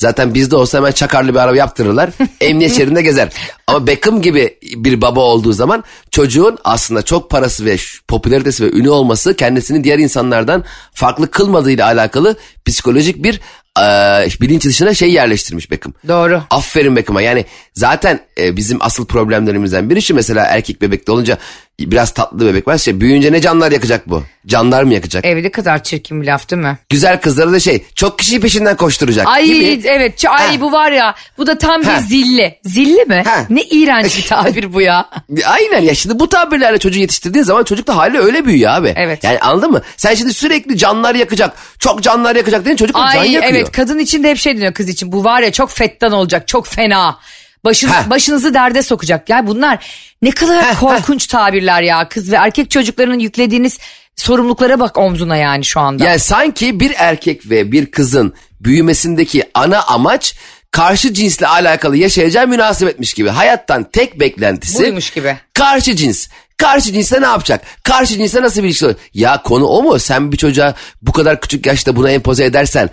[0.00, 2.10] zaten bizde olsa hemen çakarlı bir araba yaptırırlar.
[2.40, 3.28] emniyet şeridinde gezer.
[3.66, 7.76] Ama Beckham gibi bir baba olduğu zaman çocuğun aslında çok parası ve
[8.08, 10.64] popülaritesi ve ünü olması kendisini diğer insanlardan
[10.94, 12.36] farklı kılmadığıyla alakalı
[12.66, 13.40] psikolojik bir
[13.80, 15.92] eee, bilinç dışına şey yerleştirmiş Beckham.
[16.08, 16.42] Doğru.
[16.50, 21.38] Aferin Beckham'a yani zaten e, bizim asıl problemlerimizden biri şu mesela erkek bebekte olunca
[21.80, 24.22] biraz tatlı bebek var şey büyüyünce ne canlar yakacak bu?
[24.46, 25.24] Canlar mı yakacak?
[25.24, 26.78] Ne kadar çirkin bir laf değil mi?
[26.88, 29.80] Güzel kızları da şey çok kişi peşinden koşturacak Ay gibi.
[29.84, 30.60] evet ay Ha.
[30.60, 32.00] bu var ya bu da tam bir Ha.
[32.00, 32.58] zilli.
[32.64, 33.22] Zilli mi?
[33.26, 33.46] Ha.
[33.50, 35.10] Ne iğrenç bir tabir bu ya.
[35.46, 38.92] Aynen ya şimdi bu tabirlerle çocuğu yetiştirdiğin zaman çocuk da hali öyle büyüyor abi.
[38.96, 39.24] Evet.
[39.24, 39.82] Yani anladın mı?
[39.96, 43.52] Sen şimdi sürekli canlar yakacak çok canlar yakacak dedin çocuk da can Ay yakıyor.
[43.54, 45.12] evet kadın için de hep şey deniyor kız için.
[45.12, 47.18] Bu var ya çok fettan olacak çok fena.
[47.64, 49.28] Başın, başınızı derde sokacak.
[49.28, 49.86] Ya bunlar
[50.22, 50.80] ne kadar ha.
[50.80, 52.08] korkunç tabirler ya.
[52.08, 53.78] Kız ve erkek çocuklarının yüklediğiniz
[54.16, 56.04] sorumluluklara bak omzuna yani şu anda.
[56.04, 60.34] Yani sanki bir erkek ve bir kızın büyümesindeki ana amaç
[60.70, 63.28] karşı cinsle alakalı yaşayacağı münasebetmiş gibi.
[63.28, 65.36] Hayattan tek beklentisi Buymuş gibi.
[65.54, 66.28] karşı cins.
[66.56, 67.62] Karşı cinsle ne yapacak?
[67.82, 68.94] Karşı cinsle nasıl bir ilişki olur?
[69.14, 69.98] Ya konu o mu?
[69.98, 72.90] Sen bir çocuğa bu kadar küçük yaşta buna empoze edersen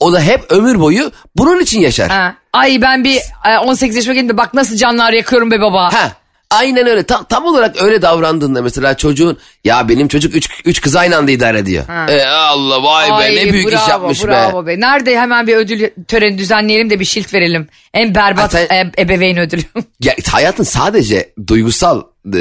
[0.00, 2.08] o da hep ömür boyu bunun için yaşar.
[2.10, 2.34] Ha.
[2.52, 5.92] Ay ben bir e, 18 yaşıma gelince bak nasıl canlar yakıyorum be baba.
[5.92, 6.12] Ha.
[6.50, 7.02] Aynen öyle.
[7.02, 11.30] Tam, tam olarak öyle davrandığında mesela çocuğun ya benim çocuk üç, üç kız aynı anda
[11.30, 12.08] idare ediyor.
[12.08, 14.26] E, Allah vay Ay, be ne büyük bravo, iş yapmış be.
[14.28, 14.80] bravo be.
[14.80, 17.68] Nerede hemen bir ödül töreni düzenleyelim de bir şilt verelim.
[17.94, 19.62] En berbat Ha, sen- e, ebeveyn ödülü.
[20.00, 22.40] Ya, hayatın sadece duygusal e,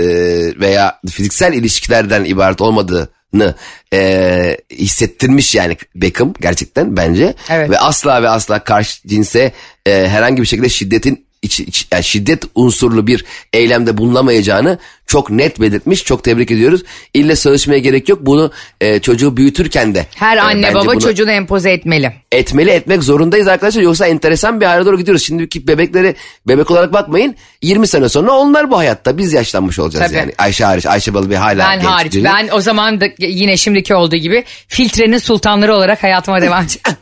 [0.60, 3.56] veya fiziksel ilişkilerden ibaret olmadığını
[3.94, 7.34] e, hissettirmiş yani Beckham gerçekten bence.
[7.50, 7.70] Evet.
[7.70, 9.52] Ve asla ve asla karşı cinse
[9.86, 14.78] e, herhangi bir şekilde şiddetin iç, iç- yani şiddet unsurlu bir eylemde bulunamayacağını
[15.08, 16.04] çok net belirtmiş.
[16.04, 16.84] Çok tebrik ediyoruz.
[17.14, 18.20] İlle çalışmaya gerek yok.
[18.22, 22.14] Bunu e, çocuğu büyütürken de Her e, anne baba bunu- çocuğunu empoze etmeli.
[22.32, 23.82] etmeli etmek zorundayız arkadaşlar.
[23.82, 25.24] Yoksa enteresan bir hale doğru gidiyoruz.
[25.24, 26.16] Şimdiki bebekleri
[26.48, 27.36] bebek olarak bakmayın.
[27.62, 29.18] 20 sene sonra onlar bu hayatta.
[29.18, 30.18] Biz yaşlanmış olacağız Tabii.
[30.18, 30.34] yani.
[30.38, 30.86] Ayşe hariç.
[30.86, 32.14] Ayşe Balıbey hala Ben genç hariç.
[32.14, 32.24] biri.
[32.24, 36.98] Ben o zaman da yine şimdiki olduğu gibi filtrenin sultanları olarak hayatıma devam edeceğim.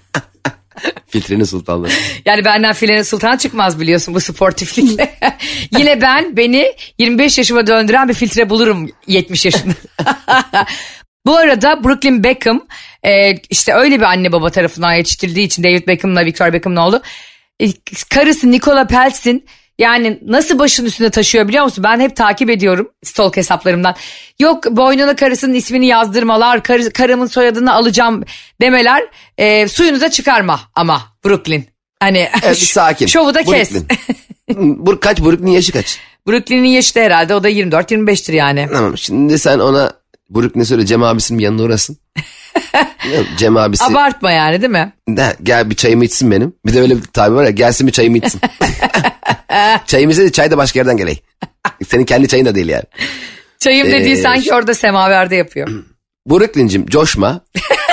[1.08, 1.90] Filtrenin sultanlığı.
[2.26, 5.16] Yani benden filenin sultan çıkmaz biliyorsun bu sportiflikle.
[5.78, 9.74] Yine ben beni 25 yaşıma döndüren bir filtre bulurum 70 yaşında.
[11.26, 12.68] bu arada Brooklyn Beckham
[13.04, 17.02] e, işte öyle bir anne baba tarafından yetiştirildiği için David Beckham'la Victoria Beckham'ın oğlu.
[17.60, 17.68] E,
[18.10, 19.46] karısı Nicola Peltz'in
[19.80, 21.84] yani nasıl başın üstünde taşıyor biliyor musun?
[21.84, 23.96] Ben hep takip ediyorum stalk hesaplarımdan.
[24.40, 28.24] Yok boynuna karısının ismini yazdırmalar, karı- karımın soyadını alacağım
[28.62, 29.04] demeler.
[29.38, 31.66] E, suyunuza çıkarma ama Brooklyn.
[32.00, 33.06] Hani Evet sakin.
[33.08, 33.72] şovu da kes.
[34.50, 34.98] Brooklyn.
[34.98, 36.00] Kaç Brooklyn yaşı kaç?
[36.28, 38.68] Brooklyn'in yaşı da herhalde o da 24-25'tir yani.
[38.74, 39.94] Tamam şimdi sen ona
[40.30, 41.98] Brooklyn söyle Cem abisinin yanına uğrasın.
[43.38, 44.94] Cem abisi Abartma yani değil mi?
[45.10, 46.54] de, gel bir çayımı içsin benim.
[46.66, 48.42] Bir de öyle bir tabi var ya gelsin bir çayımı içsin.
[49.86, 51.22] çayımı içse de çay da başka yerden geley.
[51.88, 52.84] Senin kendi çayın da değil yani.
[53.60, 55.70] Çayım dediği Ee, sanki orada semaverde yapıyor.
[56.30, 57.42] Brooklyn'cim coşma.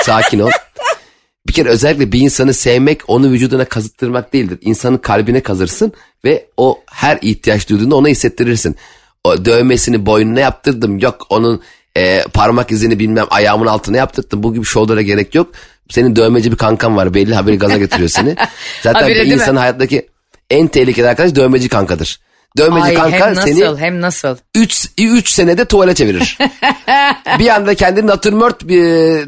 [0.01, 0.49] Sakin ol.
[1.47, 4.57] Bir kere özellikle bir insanı sevmek onu vücuduna kazıttırmak değildir.
[4.61, 5.93] İnsanın kalbine kazırsın
[6.25, 8.75] ve o her ihtiyaç duyduğunda ona hissettirirsin.
[9.23, 10.99] O dövmesini boynuna yaptırdım.
[10.99, 11.61] Yok onun
[11.97, 14.43] e, parmak izini bilmem ayağımın altına yaptırdım.
[14.43, 15.51] Bu gibi şovlara gerek yok.
[15.89, 18.35] Senin dövmeci bir kankan var belli haberi gaza getiriyor seni.
[18.83, 19.33] Zaten bir değil mi?
[19.33, 20.07] insanın hayattaki
[20.49, 22.19] en tehlikeli arkadaş dövmeci kankadır.
[22.57, 24.37] Dövmeci Ay kanka hem nasıl seni hem nasıl.
[24.55, 26.37] 3 3 senede tuvale çevirir.
[27.39, 28.83] bir anda kendini natürmört bir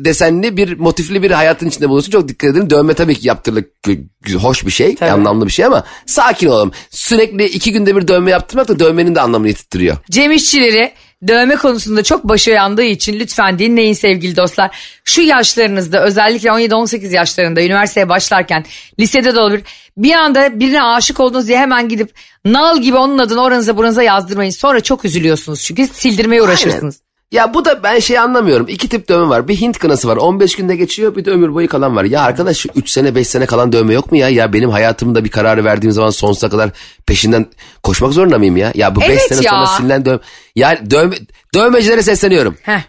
[0.06, 2.12] desenli bir motifli bir hayatın içinde bulursun.
[2.12, 2.70] Çok dikkat edin.
[2.70, 5.12] Dövme tabii ki yaptırılık gü- hoş bir şey, Tabii.
[5.12, 6.72] anlamlı bir şey ama sakin olalım.
[6.90, 9.98] Sürekli iki günde bir dövme yaptırmak da dövmenin de anlamını yitirtiyor.
[10.12, 10.94] Cem İşçileri
[11.28, 14.78] dövme konusunda çok başı yandığı için lütfen dinleyin sevgili dostlar.
[15.04, 18.66] Şu yaşlarınızda özellikle 17-18 yaşlarında üniversiteye başlarken
[19.00, 19.64] lisede de olabilir.
[19.98, 22.10] Bir anda birine aşık oldunuz diye hemen gidip
[22.46, 24.52] nal gibi onun adını oranıza buranıza yazdırmayın.
[24.52, 27.02] Sonra çok üzülüyorsunuz çünkü sildirmeye uğraşırsınız.
[27.36, 28.66] Ya bu da ben şey anlamıyorum.
[28.70, 29.48] İki tip dövme var.
[29.48, 30.18] Bir Hint kınası var.
[30.18, 31.16] 15 günde geçiyor.
[31.16, 32.04] Bir de ömür boyu kalan var.
[32.04, 34.30] Ya arkadaş şu 3 sene 5 sene kalan dövme yok mu ya?
[34.30, 36.70] Ya benim hayatımda bir kararı verdiğim zaman sonsuza kadar
[37.06, 37.46] peşinden
[37.84, 38.72] koşmak zorunda mıyım ya?
[38.76, 39.52] Ya bu 5 Evet sene ya.
[39.52, 40.20] sonra silinen dövme.
[40.56, 41.16] Ya dövme,
[41.56, 42.58] dövmecilere sesleniyorum.
[42.64, 42.80] Heh.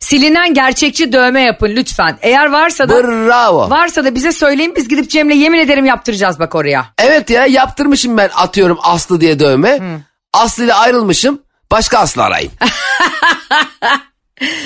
[0.00, 2.18] Silinen gerçekçi dövme yapın lütfen.
[2.22, 3.70] Eğer varsa da Bravo.
[3.70, 6.86] varsa da bize söyleyin biz gidip Cem'le yemin ederim yaptıracağız bak oraya.
[6.98, 9.78] Evet ya yaptırmışım ben atıyorum Aslı diye dövme.
[10.32, 11.38] Aslı ile ayrılmışım.
[11.70, 12.52] Başka Aslı arayayım.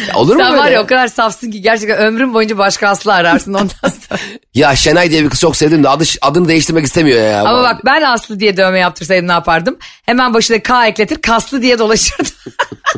[0.09, 0.63] Ya olur mu Sen böyle?
[0.63, 4.21] var ya o kadar safsın ki gerçekten ömrün boyunca başka aslı ararsın ondan sonra.
[4.55, 7.41] Ya Şenay diye bir kız çok sevdim de adı, adını değiştirmek istemiyor ya.
[7.41, 9.77] Ama bak ben Aslı diye dövme yaptırsaydım ne yapardım?
[10.07, 12.33] Hemen başına K ekletir kaslı diye dolaşırdım.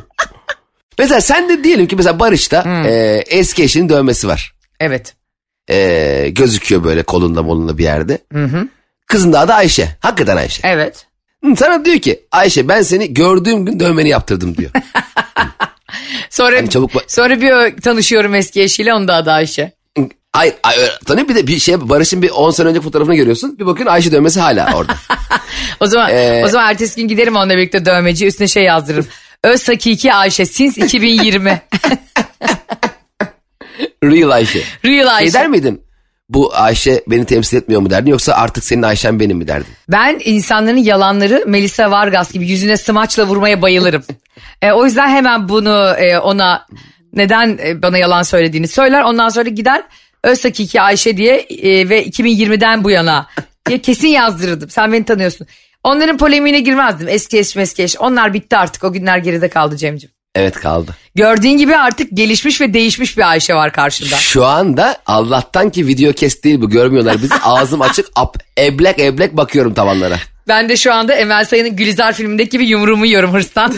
[0.98, 4.52] Mesela sen de diyelim ki mesela Barış'ta e, eski eşinin dövmesi var.
[4.80, 5.14] evet.
[5.70, 8.18] E, gözüküyor böyle kolunda molunda bir yerde.
[9.06, 9.96] Kızın da adı Ayşe.
[10.00, 10.60] Hakikaten Ayşe.
[10.68, 11.06] Evet.
[11.56, 14.70] Sana diyor ki Ayşe ben seni gördüğüm gün dövmeni yaptırdım diyor.
[16.30, 19.72] Sonra, Hani çabuk sonra bir tanışıyorum eski eşiyle onun da adı Ayşe.
[20.34, 20.74] ay, ay.
[21.06, 23.58] Tanıyor bir de bir şey Barış'ın bir 10 sene önce fotoğrafını görüyorsun.
[23.58, 24.94] Bir bakın Ayşe dövmesi hala orada.
[25.80, 29.06] O zaman Ee, o zaman ertesi gün giderim onunla birlikte dövmeci üstüne şey yazdırırım.
[29.44, 31.62] Öz Hakiki Ayşe since 2020.
[34.04, 34.58] Real Ayşe.
[34.84, 35.32] Real Şey Ayşe.
[35.32, 35.82] der miydin?
[36.34, 39.66] Bu Ayşe beni temsil etmiyor mu derdin yoksa artık senin Ayşen benim mi derdin?
[39.88, 44.02] Ben insanların yalanları Melissa Vargas gibi yüzüne smaçla vurmaya bayılırım.
[44.62, 46.66] E, o yüzden hemen bunu e, ona
[47.12, 49.02] neden e, bana yalan söylediğini söyler.
[49.02, 49.82] Ondan sonra gider
[50.24, 53.26] Öz Hakiki Ayşe diye e, ve 2020'den bu yana
[53.68, 54.70] diye kesin yazdırırdım.
[54.70, 55.46] Sen beni tanıyorsun.
[55.84, 57.08] Onların polemiğine girmezdim.
[57.08, 57.96] Eski eş meski eş.
[57.96, 58.84] Onlar bitti artık.
[58.84, 60.21] O günler geride kaldı Cem'ciğim.
[60.34, 60.96] Evet kaldı.
[61.14, 64.16] Gördüğün gibi artık gelişmiş ve değişmiş bir Ayşe var karşında.
[64.16, 67.34] Şu anda Allah'tan ki video kes değil bu görmüyorlar bizi.
[67.42, 70.16] Ağzım açık ap, eblek eblek bakıyorum tavanlara.
[70.48, 73.72] Ben de şu anda Emel Sayın'ın Gülizar filmindeki gibi yumruğumu yiyorum hırstan.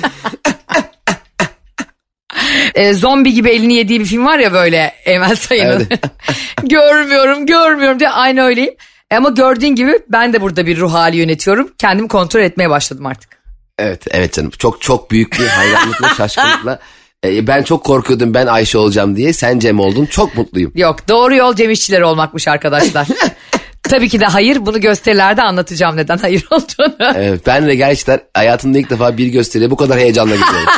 [2.75, 5.89] e, zombi gibi elini yediği bir film var ya böyle Emel Sayın'ın.
[6.63, 8.75] görmüyorum görmüyorum diye aynı öyleyim.
[9.17, 11.73] Ama gördüğün gibi ben de burada bir ruh hali yönetiyorum.
[11.79, 13.44] Kendimi kontrol etmeye başladım artık.
[13.79, 16.79] Evet evet canım çok çok büyük bir hayranlıkla şaşkınlıkla.
[17.25, 20.72] E, ben çok korkuyordum ben Ayşe olacağım diye sen Cem oldun çok mutluyum.
[20.75, 23.07] Yok doğru yol Cem İşçileri olmakmış arkadaşlar.
[23.83, 27.12] Tabii ki de hayır bunu gösterilerde anlatacağım neden hayır olduğunu.
[27.14, 30.72] Evet, ben de gerçekten hayatımda ilk defa bir gösteriye bu kadar heyecanla gidiyorum.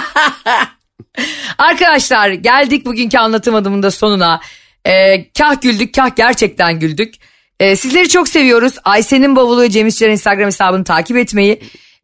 [1.59, 4.40] Arkadaşlar geldik bugünkü anlatım adımının da sonuna.
[4.86, 7.14] Ee, kah güldük kah gerçekten güldük.
[7.61, 8.72] Ee, sizleri çok seviyoruz.
[8.84, 11.61] Ayşe'nin bavulu Cem İşçilerin Instagram hesabını takip etmeyi.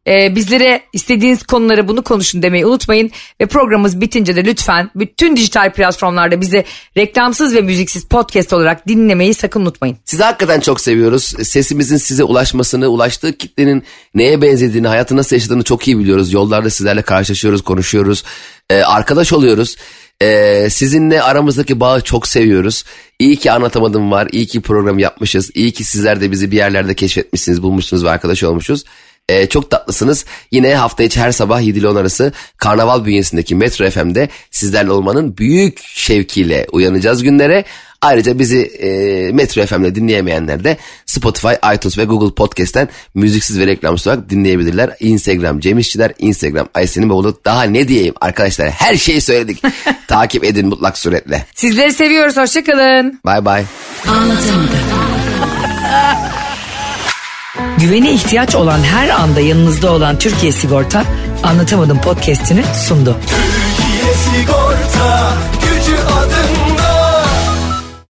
[0.07, 3.11] E, bizlere istediğiniz konuları bunu konuşun demeyi unutmayın.
[3.41, 6.65] Ve programımız bitince de lütfen bütün dijital platformlarda bizi
[6.97, 9.97] reklamsız ve müziksiz podcast olarak dinlemeyi sakın unutmayın.
[10.05, 11.23] Sizi hakikaten çok seviyoruz.
[11.23, 13.83] Sesimizin size ulaşmasını, ulaştığı kitlenin
[14.15, 16.33] neye benzediğini, hayatı nasıl yaşadığını çok iyi biliyoruz.
[16.33, 18.23] Yollarda sizlerle karşılaşıyoruz, konuşuyoruz,
[18.69, 19.75] Ee, arkadaş oluyoruz.
[20.21, 22.83] Ee, sizinle aramızdaki bağı çok seviyoruz.
[23.19, 25.51] İyi ki anlatamadım var, iyi ki program yapmışız.
[25.53, 28.83] İyi ki sizler de bizi bir yerlerde keşfetmişsiniz, bulmuşsunuz ve arkadaş olmuşuz.
[29.29, 30.25] Ee, çok tatlısınız.
[30.51, 35.37] Yine hafta içi her sabah 7 ile 10 arası Karnaval bünyesindeki Metro FM'de sizlerle olmanın
[35.37, 37.63] büyük şevkiyle uyanacağız günlere.
[38.01, 38.89] Ayrıca bizi e,
[39.31, 44.95] Metro FM'de dinleyemeyenler de Spotify, iTunes ve Google Podcast'ten müziksiz ve reklamsız olarak dinleyebilirler.
[44.99, 47.39] Instagram Cem İşçiler, Instagram Aysen'in bavulu.
[47.45, 49.63] Daha ne diyeyim arkadaşlar her şeyi söyledik.
[50.07, 51.45] Takip edin mutlak suretle.
[51.55, 53.19] Sizleri seviyoruz hoşçakalın.
[53.25, 53.65] Bye bye.
[57.79, 61.03] Güvene ihtiyaç olan her anda yanınızda olan Türkiye Sigorta
[61.43, 63.17] Anlatamadım podcast'ini sundu.